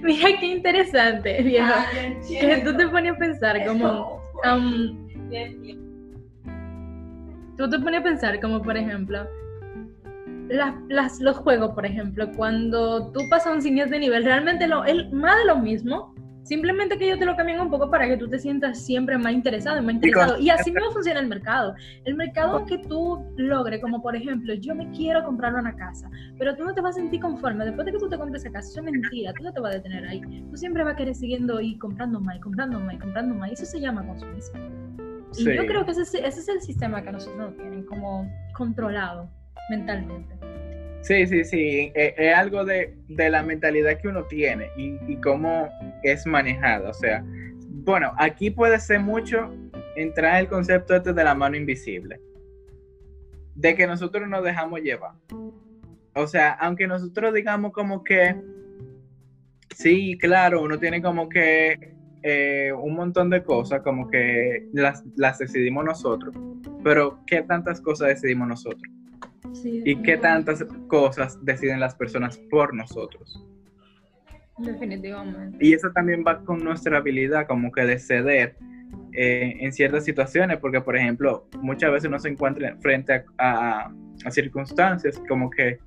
mira 0.00 0.28
qué 0.38 0.46
interesante, 0.46 1.42
viejo. 1.42 1.72
que 2.28 2.62
tú 2.64 2.76
te 2.76 2.86
pones 2.88 3.12
a 3.12 3.16
pensar 3.16 3.66
como... 3.66 4.22
Um, 4.44 5.08
tú 7.56 7.70
te 7.70 7.78
pones 7.78 8.00
a 8.00 8.02
pensar 8.02 8.40
como, 8.40 8.62
por 8.62 8.76
ejemplo, 8.76 9.26
las, 10.88 11.20
los 11.20 11.36
juegos, 11.36 11.72
por 11.74 11.86
ejemplo, 11.86 12.30
cuando 12.36 13.10
tú 13.12 13.20
pasas 13.30 13.54
un 13.54 13.62
siguiente 13.62 13.98
nivel, 13.98 14.24
realmente 14.24 14.66
lo, 14.66 14.84
es 14.84 15.10
más 15.12 15.38
de 15.38 15.44
lo 15.46 15.56
mismo, 15.56 16.14
simplemente 16.42 16.98
que 16.98 17.06
ellos 17.06 17.18
te 17.18 17.24
lo 17.24 17.36
cambian 17.36 17.60
un 17.60 17.70
poco 17.70 17.90
para 17.90 18.06
que 18.06 18.16
tú 18.16 18.28
te 18.28 18.38
sientas 18.38 18.84
siempre 18.84 19.16
más 19.18 19.32
interesado 19.32 19.78
y 19.78 19.82
más 19.82 19.94
interesado. 19.94 20.38
Y 20.38 20.50
así 20.50 20.70
no 20.72 20.90
funciona 20.90 21.20
el 21.20 21.28
mercado. 21.28 21.74
El 22.04 22.14
mercado 22.14 22.64
que 22.66 22.78
tú 22.78 23.24
logres, 23.36 23.80
como 23.80 24.02
por 24.02 24.16
ejemplo, 24.16 24.54
yo 24.54 24.74
me 24.74 24.90
quiero 24.90 25.24
comprar 25.24 25.54
una 25.54 25.74
casa, 25.76 26.10
pero 26.38 26.56
tú 26.56 26.64
no 26.64 26.74
te 26.74 26.80
vas 26.80 26.96
a 26.96 27.00
sentir 27.00 27.20
conforme. 27.20 27.64
Después 27.64 27.86
de 27.86 27.92
que 27.92 27.98
tú 27.98 28.08
te 28.08 28.18
compres 28.18 28.42
esa 28.42 28.52
casa, 28.52 28.68
eso 28.68 28.80
es 28.80 28.84
mentira, 28.84 29.32
tú 29.34 29.44
no 29.44 29.52
te 29.52 29.60
vas 29.60 29.72
a 29.72 29.76
detener 29.76 30.06
ahí. 30.06 30.20
Tú 30.50 30.56
siempre 30.56 30.84
vas 30.84 30.94
a 30.94 30.96
querer 30.96 31.14
siguiendo 31.14 31.60
y 31.60 31.78
comprando 31.78 32.20
más, 32.20 32.36
y 32.36 32.40
comprando 32.40 32.80
más, 32.80 32.94
y 32.94 32.98
comprando 32.98 33.34
más. 33.34 33.52
Eso 33.52 33.64
se 33.64 33.80
llama 33.80 34.06
consumismo. 34.06 34.60
Y 35.38 35.44
yo 35.44 35.66
creo 35.66 35.84
que 35.84 35.92
ese, 35.92 36.02
ese 36.02 36.26
es 36.26 36.48
el 36.48 36.60
sistema 36.60 37.02
que 37.02 37.12
nosotros 37.12 37.38
no 37.38 37.56
tienen 37.56 37.84
como 37.84 38.30
controlado 38.54 39.30
mentalmente. 39.70 40.51
Sí, 41.02 41.26
sí, 41.26 41.44
sí, 41.44 41.92
e, 41.96 42.14
es, 42.16 42.34
algo 42.34 42.64
de, 42.64 42.94
la 43.08 43.42
mentalidad 43.42 44.00
que 44.00 44.06
uno 44.06 44.24
tiene 44.24 44.70
y, 44.76 45.16
cómo 45.16 45.68
es 46.04 46.24
manejada. 46.26 46.90
O 46.90 46.94
sea, 46.94 47.24
bueno, 47.66 48.12
aquí 48.18 48.50
puede 48.50 48.78
ser 48.78 49.00
mucho 49.00 49.52
entrar 49.96 50.40
el 50.40 50.48
concepto 50.48 50.94
este 50.94 51.12
de 51.12 51.24
la 51.24 51.34
mano 51.34 51.56
invisible, 51.56 52.20
de 53.56 53.74
que 53.74 53.86
nosotros 53.86 54.28
nos 54.28 54.44
dejamos 54.44 54.80
llevar. 54.80 55.14
O 56.14 56.26
sea, 56.28 56.52
aunque 56.52 56.86
nosotros 56.86 57.34
digamos 57.34 57.72
como 57.72 58.04
que, 58.04 58.36
sí, 59.74 60.16
claro, 60.18 60.62
uno 60.62 60.78
tiene 60.78 61.02
como 61.02 61.28
que 61.28 61.96
eh, 62.22 62.72
un 62.72 62.94
montón 62.94 63.28
de 63.28 63.42
cosas, 63.42 63.82
como 63.82 64.08
que 64.08 64.68
las, 64.72 65.02
las 65.16 65.38
decidimos 65.38 65.84
nosotros, 65.84 66.32
pero 66.84 67.18
¿qué 67.26 67.42
tantas 67.42 67.80
cosas 67.80 68.08
decidimos 68.08 68.46
nosotros? 68.46 68.82
Y 69.64 69.96
qué 70.02 70.16
tantas 70.16 70.64
cosas 70.88 71.38
deciden 71.44 71.80
las 71.80 71.94
personas 71.94 72.38
por 72.50 72.74
nosotros. 72.74 73.44
Definitivamente. 74.58 75.58
Y 75.60 75.72
eso 75.72 75.90
también 75.92 76.24
va 76.26 76.44
con 76.44 76.62
nuestra 76.62 76.98
habilidad 76.98 77.46
como 77.46 77.72
que 77.72 77.82
de 77.82 77.98
ceder 77.98 78.56
eh, 79.12 79.56
en 79.60 79.72
ciertas 79.72 80.04
situaciones, 80.04 80.58
porque 80.58 80.80
por 80.80 80.96
ejemplo, 80.96 81.46
muchas 81.60 81.90
veces 81.92 82.08
uno 82.08 82.18
se 82.18 82.28
encuentra 82.28 82.76
frente 82.80 83.24
a, 83.38 83.92
circunstancias 84.30 85.20
como 85.28 85.50
que 85.50 85.80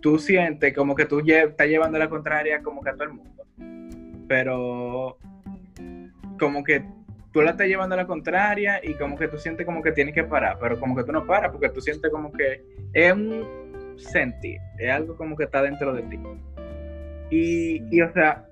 tú 0.00 0.16
sientes 0.16 0.72
como 0.74 0.94
que 0.94 1.06
tú 1.06 1.20
estás 1.26 1.66
llevando 1.66 1.98
la 1.98 2.08
contraria 2.08 2.62
como 2.62 2.80
que 2.80 2.90
a 2.90 2.92
todo 2.92 3.04
el 3.04 3.14
mundo, 3.14 3.44
pero 4.28 5.18
como 6.38 6.62
que 6.62 6.84
tú 7.32 7.40
la 7.40 7.52
estás 7.52 7.66
llevando 7.66 7.94
a 7.94 7.98
la 7.98 8.06
contraria 8.06 8.80
y 8.82 8.94
como 8.94 9.16
que 9.16 9.28
tú 9.28 9.38
sientes 9.38 9.66
como 9.66 9.82
que 9.82 9.92
tienes 9.92 10.14
que 10.14 10.24
parar, 10.24 10.58
pero 10.60 10.78
como 10.78 10.94
que 10.94 11.04
tú 11.04 11.12
no 11.12 11.26
paras 11.26 11.50
porque 11.50 11.70
tú 11.70 11.80
sientes 11.80 12.10
como 12.10 12.32
que 12.32 12.64
es 12.92 13.12
un 13.12 13.96
sentir, 13.96 14.58
es 14.78 14.90
algo 14.90 15.16
como 15.16 15.36
que 15.36 15.44
está 15.44 15.62
dentro 15.62 15.92
de 15.92 16.02
ti. 16.02 16.18
Y, 17.30 17.82
y 17.90 18.02
o 18.02 18.12
sea, 18.12 18.46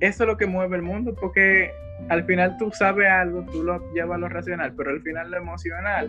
eso 0.00 0.24
es 0.24 0.26
lo 0.26 0.36
que 0.36 0.46
mueve 0.46 0.76
el 0.76 0.82
mundo 0.82 1.14
porque 1.14 1.70
al 2.08 2.24
final 2.24 2.56
tú 2.58 2.70
sabes 2.72 3.08
algo, 3.08 3.44
tú 3.50 3.62
lo 3.62 3.92
llevas 3.92 4.16
a 4.16 4.18
lo 4.18 4.28
racional, 4.28 4.72
pero 4.76 4.90
al 4.90 5.00
final 5.02 5.30
lo 5.30 5.36
emocional 5.36 6.08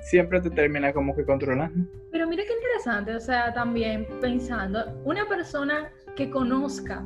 siempre 0.00 0.40
te 0.40 0.50
termina 0.50 0.92
como 0.92 1.14
que 1.14 1.24
controlando. 1.24 1.88
Pero 2.10 2.26
mira 2.26 2.42
qué 2.46 2.52
interesante, 2.52 3.14
o 3.14 3.20
sea, 3.20 3.52
también 3.52 4.06
pensando, 4.20 4.84
una 5.04 5.26
persona 5.26 5.90
que 6.16 6.30
conozca 6.30 7.04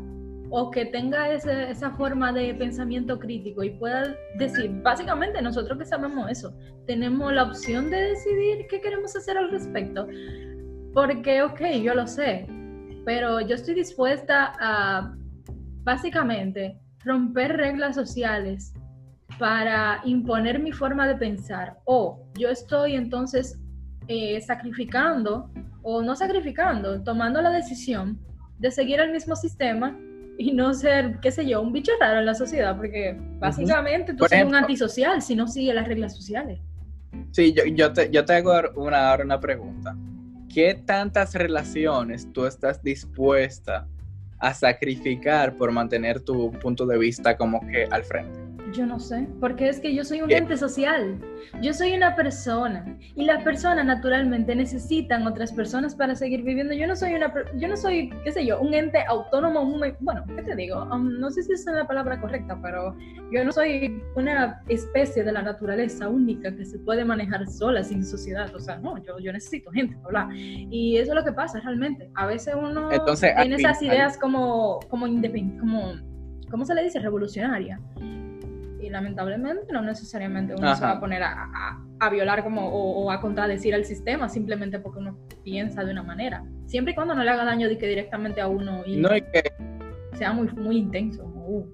o 0.54 0.70
que 0.70 0.84
tenga 0.84 1.32
esa 1.32 1.92
forma 1.92 2.30
de 2.30 2.52
pensamiento 2.52 3.18
crítico 3.18 3.62
y 3.62 3.70
pueda 3.70 4.14
decir, 4.36 4.70
básicamente 4.82 5.40
nosotros 5.40 5.78
que 5.78 5.86
sabemos 5.86 6.30
eso, 6.30 6.54
tenemos 6.86 7.32
la 7.32 7.44
opción 7.44 7.88
de 7.88 8.10
decidir 8.10 8.66
qué 8.68 8.82
queremos 8.82 9.16
hacer 9.16 9.38
al 9.38 9.50
respecto. 9.50 10.06
Porque, 10.92 11.40
ok, 11.40 11.60
yo 11.82 11.94
lo 11.94 12.06
sé, 12.06 12.46
pero 13.06 13.40
yo 13.40 13.54
estoy 13.54 13.72
dispuesta 13.72 14.52
a, 14.60 15.16
básicamente, 15.84 16.78
romper 17.02 17.56
reglas 17.56 17.94
sociales 17.94 18.74
para 19.38 20.02
imponer 20.04 20.60
mi 20.60 20.72
forma 20.72 21.08
de 21.08 21.14
pensar. 21.14 21.78
O 21.86 22.26
yo 22.38 22.50
estoy 22.50 22.94
entonces 22.94 23.58
eh, 24.06 24.38
sacrificando, 24.42 25.50
o 25.80 26.02
no 26.02 26.14
sacrificando, 26.14 27.02
tomando 27.02 27.40
la 27.40 27.50
decisión 27.50 28.20
de 28.58 28.70
seguir 28.70 29.00
el 29.00 29.12
mismo 29.12 29.34
sistema 29.34 29.98
y 30.38 30.52
no 30.52 30.72
ser, 30.74 31.18
qué 31.20 31.30
sé 31.30 31.46
yo, 31.46 31.60
un 31.60 31.72
bicho 31.72 31.92
raro 32.00 32.20
en 32.20 32.26
la 32.26 32.34
sociedad, 32.34 32.76
porque 32.76 33.16
básicamente 33.38 34.14
tú 34.14 34.24
eres 34.24 34.44
un 34.44 34.54
antisocial 34.54 35.22
si 35.22 35.34
no 35.34 35.46
sigues 35.46 35.74
las 35.74 35.86
reglas 35.86 36.16
sociales. 36.16 36.60
Sí, 37.30 37.52
yo, 37.52 37.64
yo, 37.66 37.92
te, 37.92 38.10
yo 38.10 38.24
te 38.24 38.34
hago 38.34 38.52
una, 38.76 39.10
ahora 39.10 39.24
una 39.24 39.40
pregunta. 39.40 39.96
¿Qué 40.52 40.74
tantas 40.74 41.34
relaciones 41.34 42.30
tú 42.32 42.46
estás 42.46 42.82
dispuesta 42.82 43.86
a 44.38 44.52
sacrificar 44.52 45.56
por 45.56 45.70
mantener 45.70 46.20
tu 46.20 46.50
punto 46.52 46.84
de 46.86 46.98
vista 46.98 47.36
como 47.36 47.60
que 47.66 47.84
al 47.90 48.04
frente? 48.04 48.38
Yo 48.72 48.86
no 48.86 48.98
sé, 48.98 49.28
porque 49.38 49.68
es 49.68 49.80
que 49.80 49.94
yo 49.94 50.02
soy 50.02 50.22
un 50.22 50.32
ente 50.32 50.56
social. 50.56 51.18
Yo 51.60 51.74
soy 51.74 51.92
una 51.92 52.16
persona 52.16 52.98
y 53.14 53.24
las 53.24 53.42
personas 53.44 53.84
naturalmente 53.84 54.56
necesitan 54.56 55.26
otras 55.26 55.52
personas 55.52 55.94
para 55.94 56.14
seguir 56.14 56.42
viviendo. 56.42 56.72
Yo 56.72 56.86
no 56.86 56.96
soy 56.96 57.14
una, 57.14 57.32
yo 57.56 57.68
no 57.68 57.76
soy, 57.76 58.10
qué 58.24 58.32
sé 58.32 58.46
yo, 58.46 58.60
un 58.60 58.72
ente 58.72 59.04
autónomo. 59.06 59.64
bueno, 60.00 60.24
¿qué 60.34 60.42
te 60.42 60.56
digo? 60.56 60.84
Um, 60.84 61.20
no 61.20 61.30
sé 61.30 61.42
si 61.42 61.52
es 61.52 61.66
la 61.66 61.86
palabra 61.86 62.18
correcta, 62.18 62.58
pero 62.62 62.96
yo 63.30 63.44
no 63.44 63.52
soy 63.52 64.02
una 64.16 64.62
especie 64.68 65.22
de 65.22 65.32
la 65.32 65.42
naturaleza 65.42 66.08
única 66.08 66.54
que 66.56 66.64
se 66.64 66.78
puede 66.78 67.04
manejar 67.04 67.46
sola 67.48 67.82
sin 67.84 68.04
sociedad. 68.04 68.54
O 68.54 68.60
sea, 68.60 68.78
no, 68.78 68.96
yo, 69.04 69.18
yo 69.18 69.32
necesito 69.32 69.70
gente, 69.70 69.96
bla. 70.08 70.30
Y 70.34 70.96
eso 70.96 71.12
es 71.12 71.16
lo 71.16 71.24
que 71.24 71.32
pasa 71.32 71.60
realmente. 71.60 72.10
A 72.14 72.26
veces 72.26 72.54
uno 72.58 72.88
tiene 72.88 73.56
esas 73.56 73.82
ideas 73.82 74.16
como, 74.16 74.80
como 74.88 75.06
como, 75.60 75.92
¿cómo 76.50 76.64
se 76.64 76.74
le 76.74 76.84
dice? 76.84 77.00
Revolucionaria 77.00 77.78
lamentablemente 78.92 79.72
no 79.72 79.82
necesariamente 79.82 80.54
uno 80.54 80.76
se 80.76 80.84
va 80.84 80.92
a 80.92 81.00
poner 81.00 81.22
a, 81.22 82.10
violar 82.10 82.42
como 82.44 82.68
o, 82.68 83.10
a 83.10 83.20
contradecir 83.20 83.74
el 83.74 83.84
sistema 83.84 84.28
simplemente 84.28 84.78
porque 84.78 84.98
uno 84.98 85.18
piensa 85.42 85.84
de 85.84 85.92
una 85.92 86.02
manera. 86.02 86.44
Siempre 86.66 86.92
y 86.92 86.94
cuando 86.94 87.14
no 87.14 87.24
le 87.24 87.30
haga 87.30 87.44
daño 87.44 87.68
de 87.68 87.78
que 87.78 87.86
directamente 87.86 88.40
a 88.40 88.48
uno 88.48 88.82
y 88.86 89.02
sea 90.14 90.32
muy, 90.32 90.48
muy 90.48 90.76
intenso. 90.78 91.24
Uh. 91.24 91.66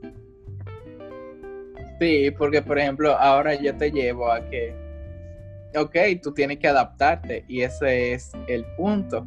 Sí, 2.00 2.30
porque 2.38 2.62
por 2.62 2.78
ejemplo 2.78 3.16
ahora 3.18 3.54
yo 3.54 3.76
te 3.76 3.90
llevo 3.90 4.30
a 4.30 4.48
que, 4.48 4.74
ok, 5.76 5.96
tú 6.22 6.32
tienes 6.32 6.58
que 6.58 6.68
adaptarte 6.68 7.44
y 7.48 7.62
ese 7.62 8.12
es 8.12 8.32
el 8.46 8.64
punto 8.76 9.26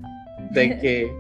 de 0.51 0.77
que 0.81 1.11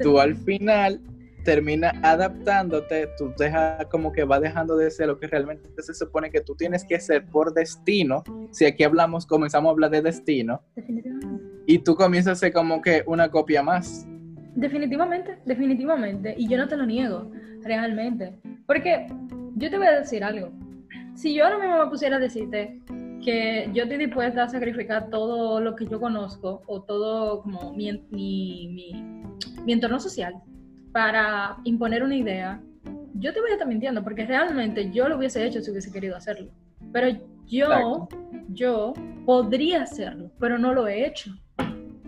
tú 0.00 0.20
al 0.20 0.36
final 0.36 1.00
termina 1.44 1.92
adaptándote, 2.02 3.08
tú 3.16 3.32
dejas 3.38 3.86
como 3.86 4.12
que 4.12 4.24
va 4.24 4.40
dejando 4.40 4.76
de 4.76 4.90
ser 4.90 5.08
lo 5.08 5.18
que 5.18 5.26
realmente 5.26 5.68
se 5.78 5.94
supone 5.94 6.30
que 6.30 6.40
tú 6.40 6.54
tienes 6.54 6.84
que 6.84 7.00
ser 7.00 7.26
por 7.26 7.52
destino. 7.52 8.22
Si 8.50 8.64
aquí 8.64 8.84
hablamos, 8.84 9.26
comenzamos 9.26 9.68
a 9.68 9.72
hablar 9.72 9.90
de 9.90 10.02
destino. 10.02 10.62
Definitivamente. 10.76 11.44
Y 11.66 11.78
tú 11.78 11.94
comienzas 11.94 12.32
a 12.32 12.40
ser 12.40 12.52
como 12.52 12.80
que 12.80 13.02
una 13.06 13.30
copia 13.30 13.62
más. 13.62 14.06
Definitivamente, 14.54 15.38
definitivamente. 15.44 16.34
Y 16.36 16.48
yo 16.48 16.58
no 16.58 16.68
te 16.68 16.76
lo 16.76 16.86
niego, 16.86 17.30
realmente. 17.62 18.34
Porque 18.66 19.06
yo 19.56 19.70
te 19.70 19.78
voy 19.78 19.86
a 19.86 20.00
decir 20.00 20.24
algo. 20.24 20.50
Si 21.14 21.34
yo 21.34 21.44
ahora 21.44 21.58
mismo 21.58 21.84
me 21.84 21.90
pusiera 21.90 22.16
a 22.16 22.20
decirte 22.20 22.80
que 23.24 23.68
yo 23.74 23.82
estoy 23.82 23.98
dispuesta 23.98 24.44
a 24.44 24.48
sacrificar 24.48 25.10
todo 25.10 25.60
lo 25.60 25.76
que 25.76 25.86
yo 25.86 26.00
conozco 26.00 26.62
o 26.66 26.82
todo 26.82 27.42
como 27.42 27.74
mi, 27.74 27.92
mi, 28.10 28.92
mi 29.64 29.72
entorno 29.72 30.00
social 30.00 30.34
para 30.92 31.56
imponer 31.64 32.02
una 32.02 32.16
idea, 32.16 32.60
yo 33.14 33.32
te 33.32 33.40
voy 33.40 33.50
a 33.50 33.54
estar 33.54 33.68
mintiendo, 33.68 34.02
porque 34.02 34.26
realmente 34.26 34.90
yo 34.90 35.08
lo 35.08 35.16
hubiese 35.16 35.44
hecho 35.44 35.60
si 35.60 35.70
hubiese 35.70 35.92
querido 35.92 36.16
hacerlo. 36.16 36.50
Pero 36.92 37.08
yo, 37.46 37.66
Exacto. 37.66 38.08
yo 38.48 38.94
podría 39.26 39.82
hacerlo, 39.82 40.30
pero 40.38 40.58
no 40.58 40.72
lo 40.72 40.88
he 40.88 41.06
hecho. 41.06 41.32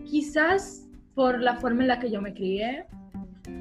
Quizás 0.05 0.89
por 1.15 1.41
la 1.41 1.57
forma 1.57 1.83
en 1.83 1.89
la 1.89 1.99
que 1.99 2.11
yo 2.11 2.21
me 2.21 2.33
crié, 2.33 2.87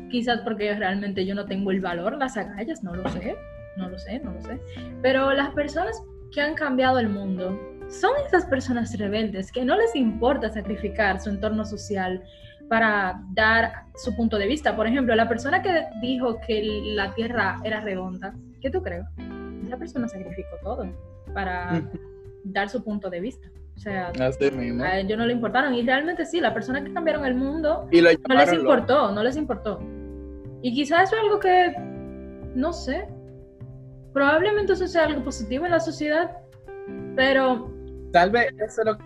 quizás 0.10 0.42
porque 0.42 0.74
realmente 0.76 1.26
yo 1.26 1.36
no 1.36 1.46
tengo 1.46 1.72
el 1.72 1.82
valor, 1.82 2.18
las 2.18 2.38
agallas, 2.38 2.84
no 2.84 2.96
lo 2.96 3.08
sé, 3.10 3.36
no 3.78 3.90
lo 3.90 3.98
sé, 3.98 4.20
no 4.20 4.34
lo 4.34 4.42
sé. 4.42 4.60
Pero 5.02 5.34
las 5.34 5.50
personas 5.52 6.02
que 6.32 6.42
han 6.42 6.56
cambiado 6.56 7.00
el 7.00 7.10
mundo 7.10 7.60
son 7.90 8.12
esas 8.26 8.46
personas 8.46 8.98
rebeldes 8.98 9.52
que 9.52 9.66
no 9.66 9.76
les 9.76 9.96
importa 9.96 10.50
sacrificar 10.50 11.20
su 11.20 11.30
entorno 11.30 11.66
social 11.66 12.24
para 12.72 13.22
dar 13.34 13.84
su 13.96 14.16
punto 14.16 14.38
de 14.38 14.48
vista. 14.48 14.78
Por 14.78 14.88
ejemplo, 14.88 15.14
la 15.14 15.28
persona 15.28 15.62
que 15.62 15.88
dijo 16.02 16.40
que 16.48 16.64
la 16.96 17.14
Tierra 17.14 17.60
era 17.66 17.82
redonda, 17.82 18.34
¿qué 18.62 18.70
tú 18.70 18.82
crees? 18.82 19.04
Esa 19.68 19.76
persona 19.76 20.08
sacrificó 20.08 20.56
todo 20.64 20.88
para 21.34 21.84
dar 22.46 22.70
su 22.70 22.82
punto 22.82 23.10
de 23.10 23.20
vista. 23.20 23.50
O 23.76 23.78
sea, 23.78 24.14
mismo. 24.54 24.86
a 24.86 25.00
ellos 25.00 25.18
no 25.18 25.26
le 25.26 25.34
importaron. 25.34 25.74
Y 25.74 25.82
realmente 25.84 26.26
sí, 26.26 26.40
las 26.40 26.54
personas 26.54 26.84
que 26.84 26.94
cambiaron 26.94 27.26
el 27.26 27.36
mundo 27.36 27.90
Y 27.92 28.00
no 28.00 28.08
les 28.08 28.54
loco. 28.54 28.62
importó, 28.62 29.12
no 29.12 29.22
les 29.22 29.36
importó. 29.36 29.82
Y 30.62 30.74
quizás 30.74 31.10
eso 31.10 31.18
es 31.18 31.24
algo 31.24 31.42
que, 31.42 31.76
no 32.56 32.72
sé, 32.72 33.06
probablemente 34.14 34.72
eso 34.72 34.88
sea 34.88 35.08
algo 35.08 35.26
positivo 35.26 35.66
en 35.66 35.72
la 35.72 35.82
sociedad, 35.82 36.38
pero 37.18 37.70
Tal 38.14 38.30
vez 38.30 38.48
eso 38.66 38.82
es 38.82 38.86
lo 38.86 38.98
que 38.98 39.04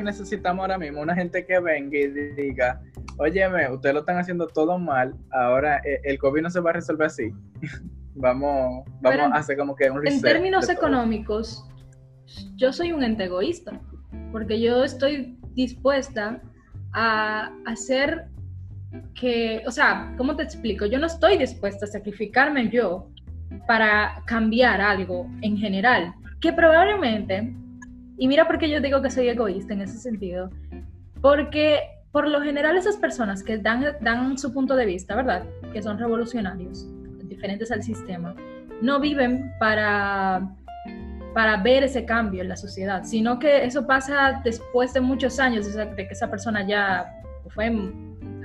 necesitamos 0.00 0.62
ahora 0.62 0.78
mismo, 0.78 1.00
una 1.02 1.14
gente 1.14 1.44
que 1.44 1.58
venga 1.58 1.98
y 1.98 2.08
diga, 2.08 2.80
óyeme, 3.18 3.70
ustedes 3.70 3.94
lo 3.94 4.00
están 4.00 4.18
haciendo 4.18 4.46
todo 4.46 4.78
mal, 4.78 5.14
ahora 5.32 5.78
eh, 5.84 6.00
el 6.04 6.18
COVID 6.18 6.42
no 6.42 6.50
se 6.50 6.60
va 6.60 6.70
a 6.70 6.74
resolver 6.74 7.08
así. 7.08 7.30
vamos 8.14 8.84
vamos 9.00 9.02
Pero 9.02 9.24
a 9.24 9.38
hacer 9.38 9.56
como 9.56 9.74
que 9.74 9.90
un 9.90 9.98
en 9.98 10.02
reset 10.04 10.22
términos 10.22 10.66
de 10.66 10.74
todo. 10.74 10.86
económicos, 10.86 11.66
yo 12.56 12.72
soy 12.72 12.92
un 12.92 13.02
ente 13.02 13.24
egoísta, 13.24 13.80
porque 14.30 14.60
yo 14.60 14.84
estoy 14.84 15.38
dispuesta 15.54 16.40
a 16.92 17.50
hacer 17.66 18.26
que, 19.14 19.62
o 19.66 19.70
sea, 19.70 20.14
¿cómo 20.16 20.36
te 20.36 20.42
explico? 20.42 20.86
Yo 20.86 20.98
no 20.98 21.06
estoy 21.06 21.38
dispuesta 21.38 21.86
a 21.86 21.88
sacrificarme 21.88 22.68
yo 22.68 23.08
para 23.66 24.22
cambiar 24.26 24.80
algo 24.80 25.26
en 25.40 25.56
general, 25.56 26.14
que 26.40 26.52
probablemente, 26.52 27.54
y 28.22 28.28
mira 28.28 28.46
por 28.46 28.56
qué 28.56 28.70
yo 28.70 28.80
digo 28.80 29.02
que 29.02 29.10
soy 29.10 29.28
egoísta 29.28 29.72
en 29.72 29.80
ese 29.80 29.98
sentido, 29.98 30.48
porque 31.20 31.80
por 32.12 32.28
lo 32.28 32.40
general 32.40 32.76
esas 32.76 32.96
personas 32.96 33.42
que 33.42 33.58
dan, 33.58 33.96
dan 34.00 34.38
su 34.38 34.52
punto 34.52 34.76
de 34.76 34.86
vista, 34.86 35.16
¿verdad? 35.16 35.42
Que 35.72 35.82
son 35.82 35.98
revolucionarios, 35.98 36.86
diferentes 37.24 37.72
al 37.72 37.82
sistema, 37.82 38.32
no 38.80 39.00
viven 39.00 39.52
para, 39.58 40.54
para 41.34 41.56
ver 41.64 41.82
ese 41.82 42.04
cambio 42.04 42.42
en 42.42 42.48
la 42.48 42.54
sociedad, 42.54 43.02
sino 43.02 43.40
que 43.40 43.64
eso 43.64 43.88
pasa 43.88 44.40
después 44.44 44.94
de 44.94 45.00
muchos 45.00 45.40
años 45.40 45.74
de, 45.74 45.92
que 45.96 46.06
esa 46.08 46.30
persona 46.30 46.64
ya 46.64 47.20
fue 47.48 47.76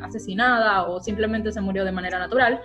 asesinada 0.01 0.87
o 0.87 0.99
simplemente 0.99 1.51
se 1.51 1.61
murió 1.61 1.85
de 1.85 1.91
manera 1.91 2.17
natural, 2.17 2.61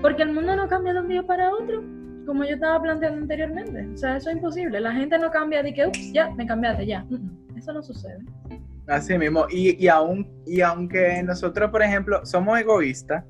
porque 0.00 0.22
el 0.22 0.32
mundo 0.32 0.56
no 0.56 0.66
cambia 0.66 0.94
de 0.94 1.00
un 1.00 1.08
día 1.08 1.24
para 1.24 1.52
otro, 1.52 1.84
como 2.28 2.44
yo 2.44 2.54
estaba 2.54 2.80
planteando 2.82 3.22
anteriormente. 3.22 3.88
O 3.94 3.96
sea, 3.96 4.18
eso 4.18 4.28
es 4.28 4.36
imposible. 4.36 4.78
La 4.80 4.92
gente 4.92 5.18
no 5.18 5.30
cambia 5.30 5.62
de 5.62 5.72
que, 5.72 5.86
ups, 5.86 6.12
ya, 6.12 6.30
me 6.32 6.46
cambiaste, 6.46 6.86
ya. 6.86 7.02
Mm, 7.04 7.14
mm, 7.14 7.58
Eso 7.58 7.72
no 7.72 7.82
sucede. 7.82 8.18
Así 8.86 9.16
mismo, 9.18 9.46
y, 9.50 9.82
y, 9.82 9.88
aún, 9.88 10.30
y 10.46 10.60
aunque 10.60 11.22
nosotros, 11.22 11.70
por 11.70 11.82
ejemplo, 11.82 12.24
somos 12.24 12.58
egoístas, 12.58 13.24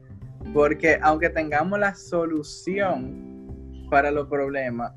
porque 0.53 0.99
aunque 1.01 1.31
tengamos 1.31 1.79
la 1.79 1.95
solución 1.95 3.87
para 3.89 4.11
los 4.11 4.29
problemas, 4.29 4.93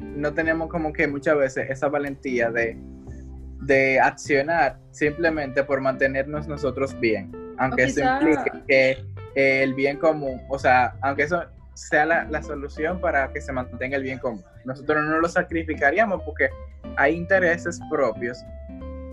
no 0.00 0.34
tenemos 0.34 0.68
como 0.68 0.92
que 0.92 1.06
muchas 1.06 1.36
veces 1.36 1.70
esa 1.70 1.88
valentía 1.88 2.50
de, 2.50 2.76
de 3.62 4.00
accionar 4.00 4.78
simplemente 4.90 5.62
por 5.64 5.80
mantenernos 5.80 6.48
nosotros 6.48 6.98
bien, 6.98 7.32
aunque 7.58 7.84
eso 7.84 8.00
implique 8.00 8.50
que 8.68 9.04
el 9.34 9.74
bien 9.74 9.98
común, 9.98 10.40
o 10.48 10.58
sea, 10.58 10.96
aunque 11.02 11.24
eso 11.24 11.42
sea 11.88 12.04
la, 12.06 12.24
la 12.24 12.42
solución 12.42 13.00
para 13.00 13.32
que 13.32 13.40
se 13.40 13.52
mantenga 13.52 13.96
el 13.96 14.02
bien 14.02 14.18
común, 14.18 14.44
nosotros 14.64 15.04
no 15.04 15.18
lo 15.18 15.28
sacrificaríamos 15.28 16.22
porque 16.22 16.50
hay 16.96 17.14
intereses 17.14 17.80
propios 17.90 18.44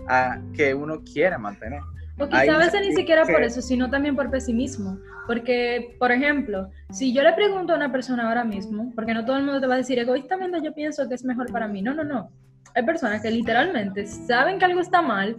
a 0.08 0.40
que 0.54 0.74
uno 0.74 1.02
quiere 1.04 1.38
mantener. 1.38 1.80
O 2.20 2.28
quizá 2.28 2.54
a 2.54 2.58
veces 2.58 2.80
ni 2.80 2.94
siquiera 2.94 3.24
por 3.24 3.42
eso, 3.42 3.62
sino 3.62 3.88
también 3.88 4.16
por 4.16 4.28
pesimismo. 4.30 4.98
Porque, 5.26 5.94
por 5.98 6.10
ejemplo, 6.10 6.68
si 6.90 7.12
yo 7.12 7.22
le 7.22 7.32
pregunto 7.32 7.72
a 7.72 7.76
una 7.76 7.92
persona 7.92 8.28
ahora 8.28 8.44
mismo, 8.44 8.92
porque 8.94 9.14
no 9.14 9.24
todo 9.24 9.36
el 9.36 9.44
mundo 9.44 9.60
te 9.60 9.66
va 9.66 9.74
a 9.74 9.78
decir 9.78 9.98
egoístamente 9.98 10.58
yo 10.62 10.74
pienso 10.74 11.08
que 11.08 11.14
es 11.14 11.24
mejor 11.24 11.52
para 11.52 11.68
mí. 11.68 11.80
No, 11.80 11.94
no, 11.94 12.02
no. 12.02 12.30
Hay 12.74 12.84
personas 12.84 13.22
que 13.22 13.30
literalmente 13.30 14.06
saben 14.06 14.58
que 14.58 14.64
algo 14.64 14.80
está 14.80 15.00
mal 15.00 15.36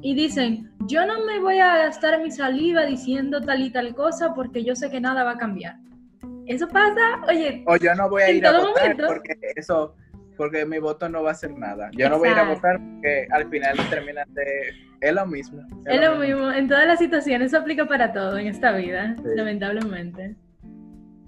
y 0.00 0.14
dicen, 0.14 0.70
yo 0.86 1.06
no 1.06 1.24
me 1.24 1.40
voy 1.40 1.58
a 1.58 1.78
gastar 1.78 2.20
mi 2.20 2.30
saliva 2.30 2.84
diciendo 2.84 3.40
tal 3.40 3.62
y 3.62 3.70
tal 3.70 3.94
cosa 3.94 4.34
porque 4.34 4.62
yo 4.62 4.76
sé 4.76 4.90
que 4.90 5.00
nada 5.00 5.24
va 5.24 5.32
a 5.32 5.38
cambiar. 5.38 5.76
Eso 6.46 6.68
pasa, 6.68 7.20
oye, 7.28 7.64
O 7.66 7.76
yo 7.76 7.94
no 7.94 8.08
voy 8.08 8.22
a 8.22 8.30
ir 8.30 8.46
a 8.46 8.52
votar 8.58 8.74
momento. 8.96 9.06
porque 9.06 9.36
eso, 9.56 9.94
porque 10.36 10.64
mi 10.66 10.78
voto 10.78 11.08
no 11.08 11.22
va 11.22 11.30
a 11.30 11.32
hacer 11.32 11.56
nada. 11.56 11.90
Yo 11.96 12.08
no 12.10 12.18
voy 12.18 12.28
a 12.28 12.32
ir 12.32 12.38
a 12.38 12.44
votar 12.54 12.78
porque 12.78 13.26
al 13.30 13.48
final 13.48 13.76
terminan 13.88 14.32
de... 14.34 14.44
Es 15.00 15.12
lo 15.14 15.26
mismo. 15.26 15.62
es 15.86 16.00
lo 16.00 16.16
mismo. 16.16 16.50
En 16.50 16.66
todas 16.68 16.86
las 16.86 16.98
situaciones, 16.98 17.48
eso 17.48 17.58
aplica 17.58 17.86
para 17.86 18.12
todo 18.12 18.38
en 18.38 18.46
esta 18.48 18.72
vida, 18.72 19.14
Sí. 19.16 19.22
lamentablemente. 19.36 20.34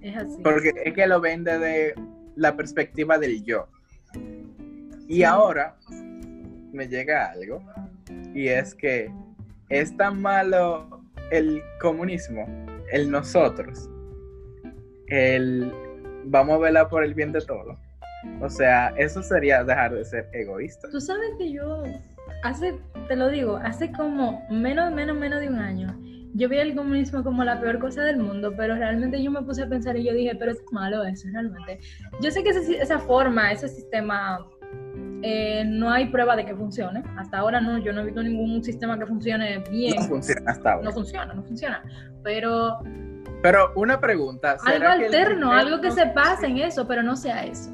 Es 0.00 0.16
así. 0.16 0.38
Porque 0.42 0.72
es 0.84 0.92
que 0.94 1.06
lo 1.06 1.20
ven 1.20 1.44
desde 1.44 1.94
la 2.36 2.56
perspectiva 2.56 3.18
del 3.18 3.42
yo. 3.44 3.68
Y 5.08 5.16
Sí. 5.16 5.24
ahora 5.24 5.76
me 6.72 6.88
llega 6.88 7.30
algo, 7.30 7.62
y 8.34 8.48
es 8.48 8.74
que 8.74 9.10
es 9.68 9.96
tan 9.96 10.20
malo 10.20 11.00
el 11.30 11.62
comunismo, 11.80 12.46
el 12.92 13.10
nosotros, 13.10 13.88
el 15.08 15.72
vamos 16.24 16.56
a 16.56 16.58
velar 16.58 16.88
por 16.88 17.04
el 17.04 17.14
bien 17.14 17.32
de 17.32 17.40
todos. 17.40 17.78
O 18.40 18.48
sea, 18.50 18.88
eso 18.96 19.22
sería 19.22 19.62
dejar 19.62 19.94
de 19.94 20.04
ser 20.04 20.28
egoísta. 20.32 20.88
Tú 20.90 21.00
sabes 21.00 21.30
que 21.38 21.52
yo, 21.52 21.84
hace, 22.42 22.74
te 23.08 23.14
lo 23.16 23.28
digo, 23.28 23.56
hace 23.62 23.92
como 23.92 24.44
menos, 24.50 24.92
menos, 24.92 25.16
menos 25.16 25.40
de 25.40 25.48
un 25.48 25.58
año, 25.60 25.96
yo 26.34 26.48
vi 26.48 26.58
el 26.58 26.74
comunismo 26.74 27.22
como 27.22 27.44
la 27.44 27.60
peor 27.60 27.78
cosa 27.78 28.02
del 28.02 28.16
mundo, 28.18 28.52
pero 28.56 28.74
realmente 28.74 29.22
yo 29.22 29.30
me 29.30 29.42
puse 29.42 29.62
a 29.62 29.68
pensar 29.68 29.96
y 29.96 30.04
yo 30.04 30.12
dije, 30.12 30.34
pero 30.36 30.50
es 30.52 30.58
malo 30.72 31.04
eso, 31.04 31.28
realmente. 31.32 31.78
Yo 32.20 32.30
sé 32.30 32.42
que 32.42 32.50
ese- 32.50 32.78
esa 32.82 32.98
forma, 32.98 33.52
ese 33.52 33.68
sistema, 33.68 34.44
eh, 35.22 35.64
no 35.64 35.90
hay 35.90 36.06
prueba 36.10 36.34
de 36.36 36.44
que 36.44 36.54
funcione. 36.54 37.02
Hasta 37.16 37.38
ahora 37.38 37.60
no, 37.60 37.78
yo 37.78 37.92
no 37.92 38.00
he 38.02 38.04
visto 38.06 38.22
ningún 38.22 38.62
sistema 38.62 38.98
que 38.98 39.06
funcione 39.06 39.62
bien. 39.70 39.94
No 39.96 40.02
funciona 40.02 40.50
hasta 40.50 40.72
ahora. 40.72 40.84
No 40.84 40.92
funciona, 40.92 41.32
no 41.32 41.42
funciona. 41.44 41.82
Pero 42.22 42.80
Pero 43.42 43.72
una 43.76 44.00
pregunta. 44.00 44.52
algo 44.52 44.64
¿será 44.64 44.98
que 44.98 45.04
alterno, 45.06 45.34
sistema 45.34 45.58
algo 45.60 45.80
que 45.80 45.88
no- 45.88 45.94
se 45.94 46.06
pase 46.06 46.46
en 46.46 46.58
eso, 46.58 46.86
pero 46.86 47.02
no 47.02 47.16
sea 47.16 47.44
eso. 47.44 47.72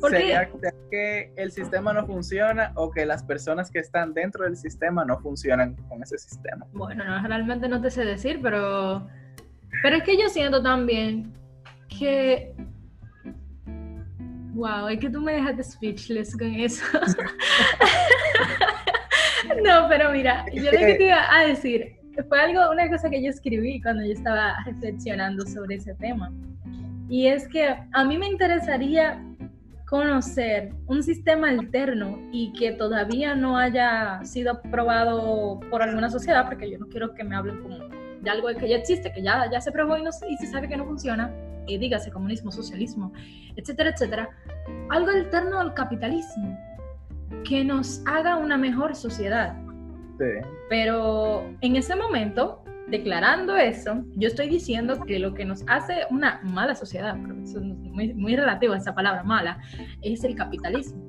¿Por 0.00 0.12
qué? 0.12 0.18
¿Sería 0.18 0.48
que 0.90 1.32
el 1.36 1.50
sistema 1.50 1.92
no 1.92 2.06
funciona 2.06 2.72
o 2.76 2.90
que 2.90 3.04
las 3.04 3.24
personas 3.24 3.70
que 3.70 3.80
están 3.80 4.14
dentro 4.14 4.44
del 4.44 4.56
sistema 4.56 5.04
no 5.04 5.18
funcionan 5.18 5.74
con 5.88 6.02
ese 6.02 6.18
sistema? 6.18 6.66
Bueno, 6.72 7.04
no, 7.04 7.26
realmente 7.26 7.68
no 7.68 7.80
te 7.80 7.90
sé 7.90 8.04
decir, 8.04 8.40
pero. 8.42 9.08
Pero 9.82 9.96
es 9.96 10.02
que 10.04 10.16
yo 10.16 10.28
siento 10.28 10.62
también 10.62 11.32
que. 11.88 12.54
Wow, 14.54 14.88
es 14.88 14.98
que 15.00 15.10
tú 15.10 15.20
me 15.20 15.32
dejaste 15.34 15.64
speechless 15.64 16.36
con 16.36 16.54
eso. 16.54 16.84
no, 19.64 19.86
pero 19.88 20.10
mira, 20.10 20.44
yo 20.52 20.64
lo 20.64 20.70
que 20.70 20.94
te 20.94 21.04
iba 21.06 21.32
a 21.32 21.44
decir 21.44 21.97
fue 22.24 22.40
algo, 22.40 22.70
una 22.70 22.88
cosa 22.88 23.10
que 23.10 23.22
yo 23.22 23.30
escribí 23.30 23.80
cuando 23.80 24.04
yo 24.04 24.12
estaba 24.12 24.56
reflexionando 24.64 25.46
sobre 25.46 25.76
ese 25.76 25.94
tema. 25.94 26.32
Y 27.08 27.26
es 27.26 27.48
que 27.48 27.76
a 27.92 28.04
mí 28.04 28.18
me 28.18 28.28
interesaría 28.28 29.22
conocer 29.88 30.74
un 30.86 31.02
sistema 31.02 31.48
alterno 31.48 32.18
y 32.30 32.52
que 32.52 32.72
todavía 32.72 33.34
no 33.34 33.56
haya 33.56 34.22
sido 34.22 34.52
aprobado 34.52 35.60
por 35.70 35.82
alguna 35.82 36.10
sociedad, 36.10 36.44
porque 36.46 36.70
yo 36.70 36.78
no 36.78 36.88
quiero 36.88 37.14
que 37.14 37.24
me 37.24 37.34
hablen 37.34 37.62
como 37.62 37.78
de 38.20 38.30
algo 38.30 38.48
que 38.48 38.68
ya 38.68 38.76
existe, 38.76 39.10
que 39.12 39.22
ya, 39.22 39.50
ya 39.50 39.60
se 39.60 39.72
probó 39.72 39.96
y, 39.96 40.02
no, 40.02 40.10
y 40.28 40.36
se 40.36 40.46
sabe 40.46 40.68
que 40.68 40.76
no 40.76 40.84
funciona, 40.84 41.32
y 41.66 41.78
dígase 41.78 42.10
comunismo, 42.10 42.52
socialismo, 42.52 43.12
etcétera, 43.56 43.90
etcétera. 43.90 44.28
Algo 44.90 45.10
alterno 45.10 45.60
al 45.60 45.72
capitalismo, 45.72 46.58
que 47.44 47.64
nos 47.64 48.02
haga 48.06 48.36
una 48.36 48.58
mejor 48.58 48.94
sociedad. 48.94 49.56
Sí. 50.18 50.48
Pero 50.68 51.44
en 51.60 51.76
ese 51.76 51.94
momento, 51.96 52.64
declarando 52.88 53.56
eso, 53.56 54.04
yo 54.16 54.28
estoy 54.28 54.48
diciendo 54.48 55.00
que 55.04 55.18
lo 55.18 55.34
que 55.34 55.44
nos 55.44 55.64
hace 55.68 56.06
una 56.10 56.40
mala 56.42 56.74
sociedad, 56.74 57.16
pero 57.20 57.40
eso 57.42 57.58
es 57.58 57.64
muy, 57.64 58.14
muy 58.14 58.36
relativo 58.36 58.74
a 58.74 58.78
esa 58.78 58.94
palabra 58.94 59.22
mala, 59.22 59.58
es 60.02 60.24
el 60.24 60.34
capitalismo. 60.34 61.02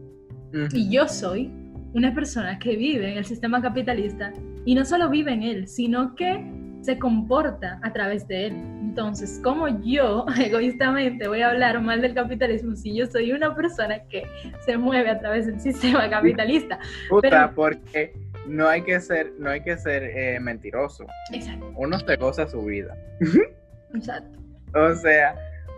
Ujú. 0.54 0.68
Y 0.74 0.92
yo 0.92 1.08
soy 1.08 1.52
una 1.94 2.14
persona 2.14 2.60
que 2.60 2.76
vive 2.76 3.12
en 3.12 3.18
el 3.18 3.26
sistema 3.26 3.62
capitalista 3.62 4.32
y 4.66 4.76
no 4.76 4.86
solo 4.86 5.10
vive 5.10 5.34
en 5.34 5.44
él, 5.44 5.68
sino 5.68 6.16
que 6.16 6.60
se 6.82 6.98
comporta 6.98 7.80
a 7.84 7.92
través 7.92 8.28
de 8.28 8.48
él. 8.48 8.54
Entonces, 8.82 9.40
¿cómo 9.44 9.68
yo 9.84 10.26
egoístamente 10.40 11.28
voy 11.28 11.42
a 11.42 11.50
hablar 11.50 11.82
mal 11.82 12.02
del 12.02 12.14
capitalismo 12.14 12.76
si 12.76 12.96
yo 12.96 13.06
soy 13.08 13.32
una 13.32 13.56
persona 13.56 14.00
que 14.10 14.24
se 14.66 14.78
mueve 14.78 15.10
a 15.10 15.20
través 15.20 15.46
del 15.48 15.60
sistema 15.62 16.10
capitalista? 16.10 16.80
Puta, 17.10 17.52
porque 17.54 18.14
no 18.48 18.68
hay 18.68 18.82
que 18.84 19.00
ser, 19.00 19.34
no 19.38 19.50
hay 19.50 19.62
que 19.62 19.78
ser 19.78 20.04
eh, 20.04 20.40
mentiroso. 20.40 21.06
Exacto. 21.32 21.72
Uno 21.76 22.00
se 22.00 22.16
goza 22.16 22.48
su 22.48 22.64
vida. 22.64 22.96
Exacto. 23.94 24.40
O 24.74 24.94
sea, 24.96 25.36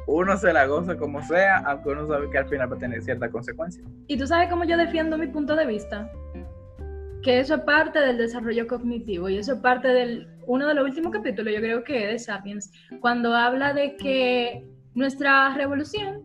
uno 0.08 0.36
se 0.38 0.52
la 0.52 0.66
goza 0.66 0.98
como 0.98 1.22
sea, 1.24 1.58
aunque 1.60 1.90
uno 1.90 2.08
sabe 2.08 2.30
que 2.30 2.38
al 2.38 2.50
final 2.50 2.72
va 2.72 2.76
a 2.76 2.80
tener 2.80 3.02
cierta 3.02 3.30
consecuencia. 3.30 3.84
¿Y 4.08 4.18
tú 4.18 4.28
sabes 4.28 4.50
cómo 4.50 4.64
yo 4.64 4.78
defiendo 4.78 5.18
mi 5.18 5.28
punto 5.28 5.56
de 5.56 5.66
vista? 5.66 6.12
Que 7.24 7.40
eso 7.40 7.56
es 7.56 7.62
parte 7.62 8.00
del 8.00 8.18
desarrollo 8.18 8.68
cognitivo 8.68 9.30
y 9.30 9.38
eso 9.38 9.54
es 9.54 9.60
parte 9.60 9.88
del 9.88 10.28
uno 10.48 10.68
de 10.68 10.74
los 10.74 10.86
últimos 10.86 11.12
capítulos, 11.12 11.54
yo 11.54 11.60
creo 11.60 11.84
que 11.84 12.08
de 12.08 12.20
Sapiens, 12.20 12.72
cuando 13.00 13.34
habla 13.36 13.74
de 13.74 13.96
que 13.96 14.66
nuestra 14.96 15.54
revolución 15.56 16.24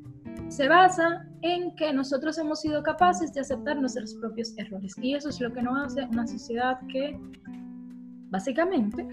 se 0.49 0.69
basa 0.69 1.27
en 1.43 1.75
que 1.75 1.93
nosotros 1.93 2.39
hemos 2.39 2.61
sido 2.61 2.83
capaces 2.83 3.33
de 3.33 3.41
aceptar 3.41 3.77
nuestros 3.77 4.15
propios 4.15 4.57
errores. 4.57 4.95
Y 5.01 5.15
eso 5.15 5.29
es 5.29 5.41
lo 5.41 5.53
que 5.53 5.63
nos 5.63 5.87
hace 5.87 6.05
una 6.05 6.27
sociedad 6.27 6.79
que 6.91 7.19
básicamente 8.31 9.07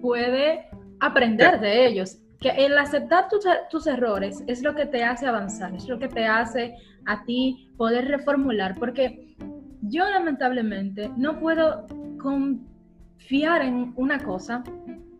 puede 0.00 0.68
aprender 1.00 1.60
de 1.60 1.86
ellos 1.86 2.18
que 2.40 2.50
el 2.50 2.78
aceptar 2.78 3.28
tus, 3.28 3.44
tus, 3.70 3.86
errores 3.86 4.44
es 4.46 4.62
lo 4.62 4.74
que 4.74 4.86
te 4.86 5.02
hace 5.02 5.26
avanzar, 5.26 5.74
es 5.74 5.88
lo 5.88 5.98
que 5.98 6.08
te 6.08 6.24
hace 6.24 6.76
a 7.06 7.24
ti 7.24 7.68
poder 7.76 8.06
reformular, 8.06 8.76
porque 8.78 9.34
yo 9.82 10.08
lamentablemente 10.08 11.10
no 11.16 11.40
puedo 11.40 11.86
confiar 12.20 13.62
en 13.62 13.92
una 13.96 14.22
cosa, 14.22 14.62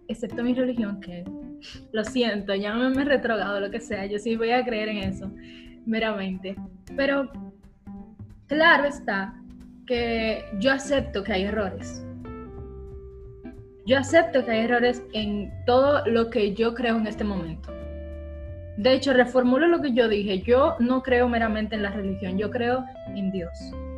excepto 0.08 0.42
mi 0.42 0.54
religión, 0.54 1.00
que 1.00 1.24
lo 1.92 2.04
siento, 2.04 2.54
ya 2.54 2.74
me 2.74 3.02
he 3.02 3.04
retrogado, 3.04 3.60
lo 3.60 3.70
que 3.70 3.80
sea, 3.80 4.06
yo 4.06 4.18
sí 4.18 4.36
voy 4.36 4.50
a 4.50 4.64
creer 4.64 4.88
en 4.88 4.98
eso, 4.98 5.30
meramente. 5.86 6.56
Pero 6.96 7.30
claro 8.46 8.84
está 8.84 9.34
que 9.86 10.44
yo 10.58 10.72
acepto 10.72 11.22
que 11.22 11.32
hay 11.32 11.42
errores, 11.44 12.04
yo 13.88 13.96
acepto 13.96 14.44
que 14.44 14.50
hay 14.50 14.64
errores 14.66 15.02
en 15.14 15.50
todo 15.64 16.04
lo 16.06 16.28
que 16.28 16.52
yo 16.54 16.74
creo 16.74 16.98
en 16.98 17.06
este 17.06 17.24
momento. 17.24 17.72
De 18.76 18.92
hecho, 18.92 19.14
reformulo 19.14 19.66
lo 19.66 19.80
que 19.80 19.94
yo 19.94 20.08
dije. 20.08 20.40
Yo 20.42 20.76
no 20.78 21.02
creo 21.02 21.26
meramente 21.26 21.74
en 21.74 21.82
la 21.82 21.90
religión, 21.90 22.36
yo 22.36 22.50
creo 22.50 22.84
en 23.08 23.32
Dios. 23.32 23.50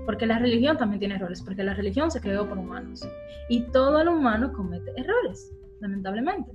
Porque 0.06 0.26
la 0.26 0.38
religión 0.38 0.78
también 0.78 1.00
tiene 1.00 1.16
errores, 1.16 1.42
porque 1.42 1.64
la 1.64 1.74
religión 1.74 2.10
se 2.10 2.20
creó 2.20 2.48
por 2.48 2.56
humanos. 2.56 3.06
Y 3.48 3.62
todo 3.72 4.00
el 4.00 4.08
humano 4.08 4.52
comete 4.52 4.90
errores, 4.96 5.52
lamentablemente. 5.80 6.50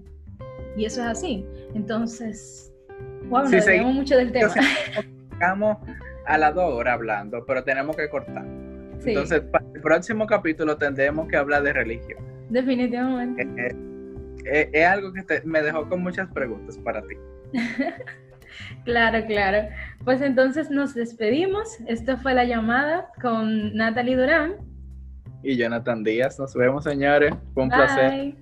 Y 0.78 0.86
eso 0.86 1.02
es 1.02 1.08
así. 1.08 1.46
Entonces, 1.74 2.74
wow, 3.30 3.48
sí, 3.48 3.58
nos 3.58 3.94
mucho 3.94 4.18
del 4.18 4.32
tema. 4.32 4.54
Estamos 5.32 5.78
a 6.26 6.38
las 6.38 6.56
dos 6.56 6.74
horas 6.74 6.96
hablando, 6.96 7.46
pero 7.46 7.64
tenemos 7.64 7.96
que 7.96 8.10
cortar. 8.10 8.46
Entonces, 9.06 9.42
para 9.42 9.66
el 9.74 9.82
próximo 9.82 10.26
capítulo 10.26 10.78
tendremos 10.78 11.28
que 11.28 11.38
hablar 11.38 11.64
de 11.64 11.74
religión. 11.74 12.24
Definitivamente. 12.50 13.44
Eh, 13.44 13.76
eh, 14.46 14.70
es 14.74 14.86
algo 14.86 15.12
que 15.14 15.42
me 15.46 15.62
dejó 15.62 15.88
con 15.88 16.02
muchas 16.02 16.32
preguntas 16.32 16.78
para 16.78 17.02
ti. 17.02 17.16
claro, 18.86 19.26
claro. 19.28 19.70
Pues 20.04 20.22
entonces 20.22 20.70
nos 20.70 20.94
despedimos. 20.94 21.80
Esto 21.88 22.18
fue 22.18 22.34
la 22.34 22.46
llamada 22.46 23.10
con 23.22 23.76
Natalie 23.76 24.16
Durán. 24.16 24.56
Y 25.44 25.58
Jonathan 25.58 26.04
Díaz. 26.04 26.40
Nos 26.40 26.56
vemos, 26.56 26.84
señores. 26.84 27.34
Fue 27.54 27.64
un 27.64 27.70
placer. 27.70 28.36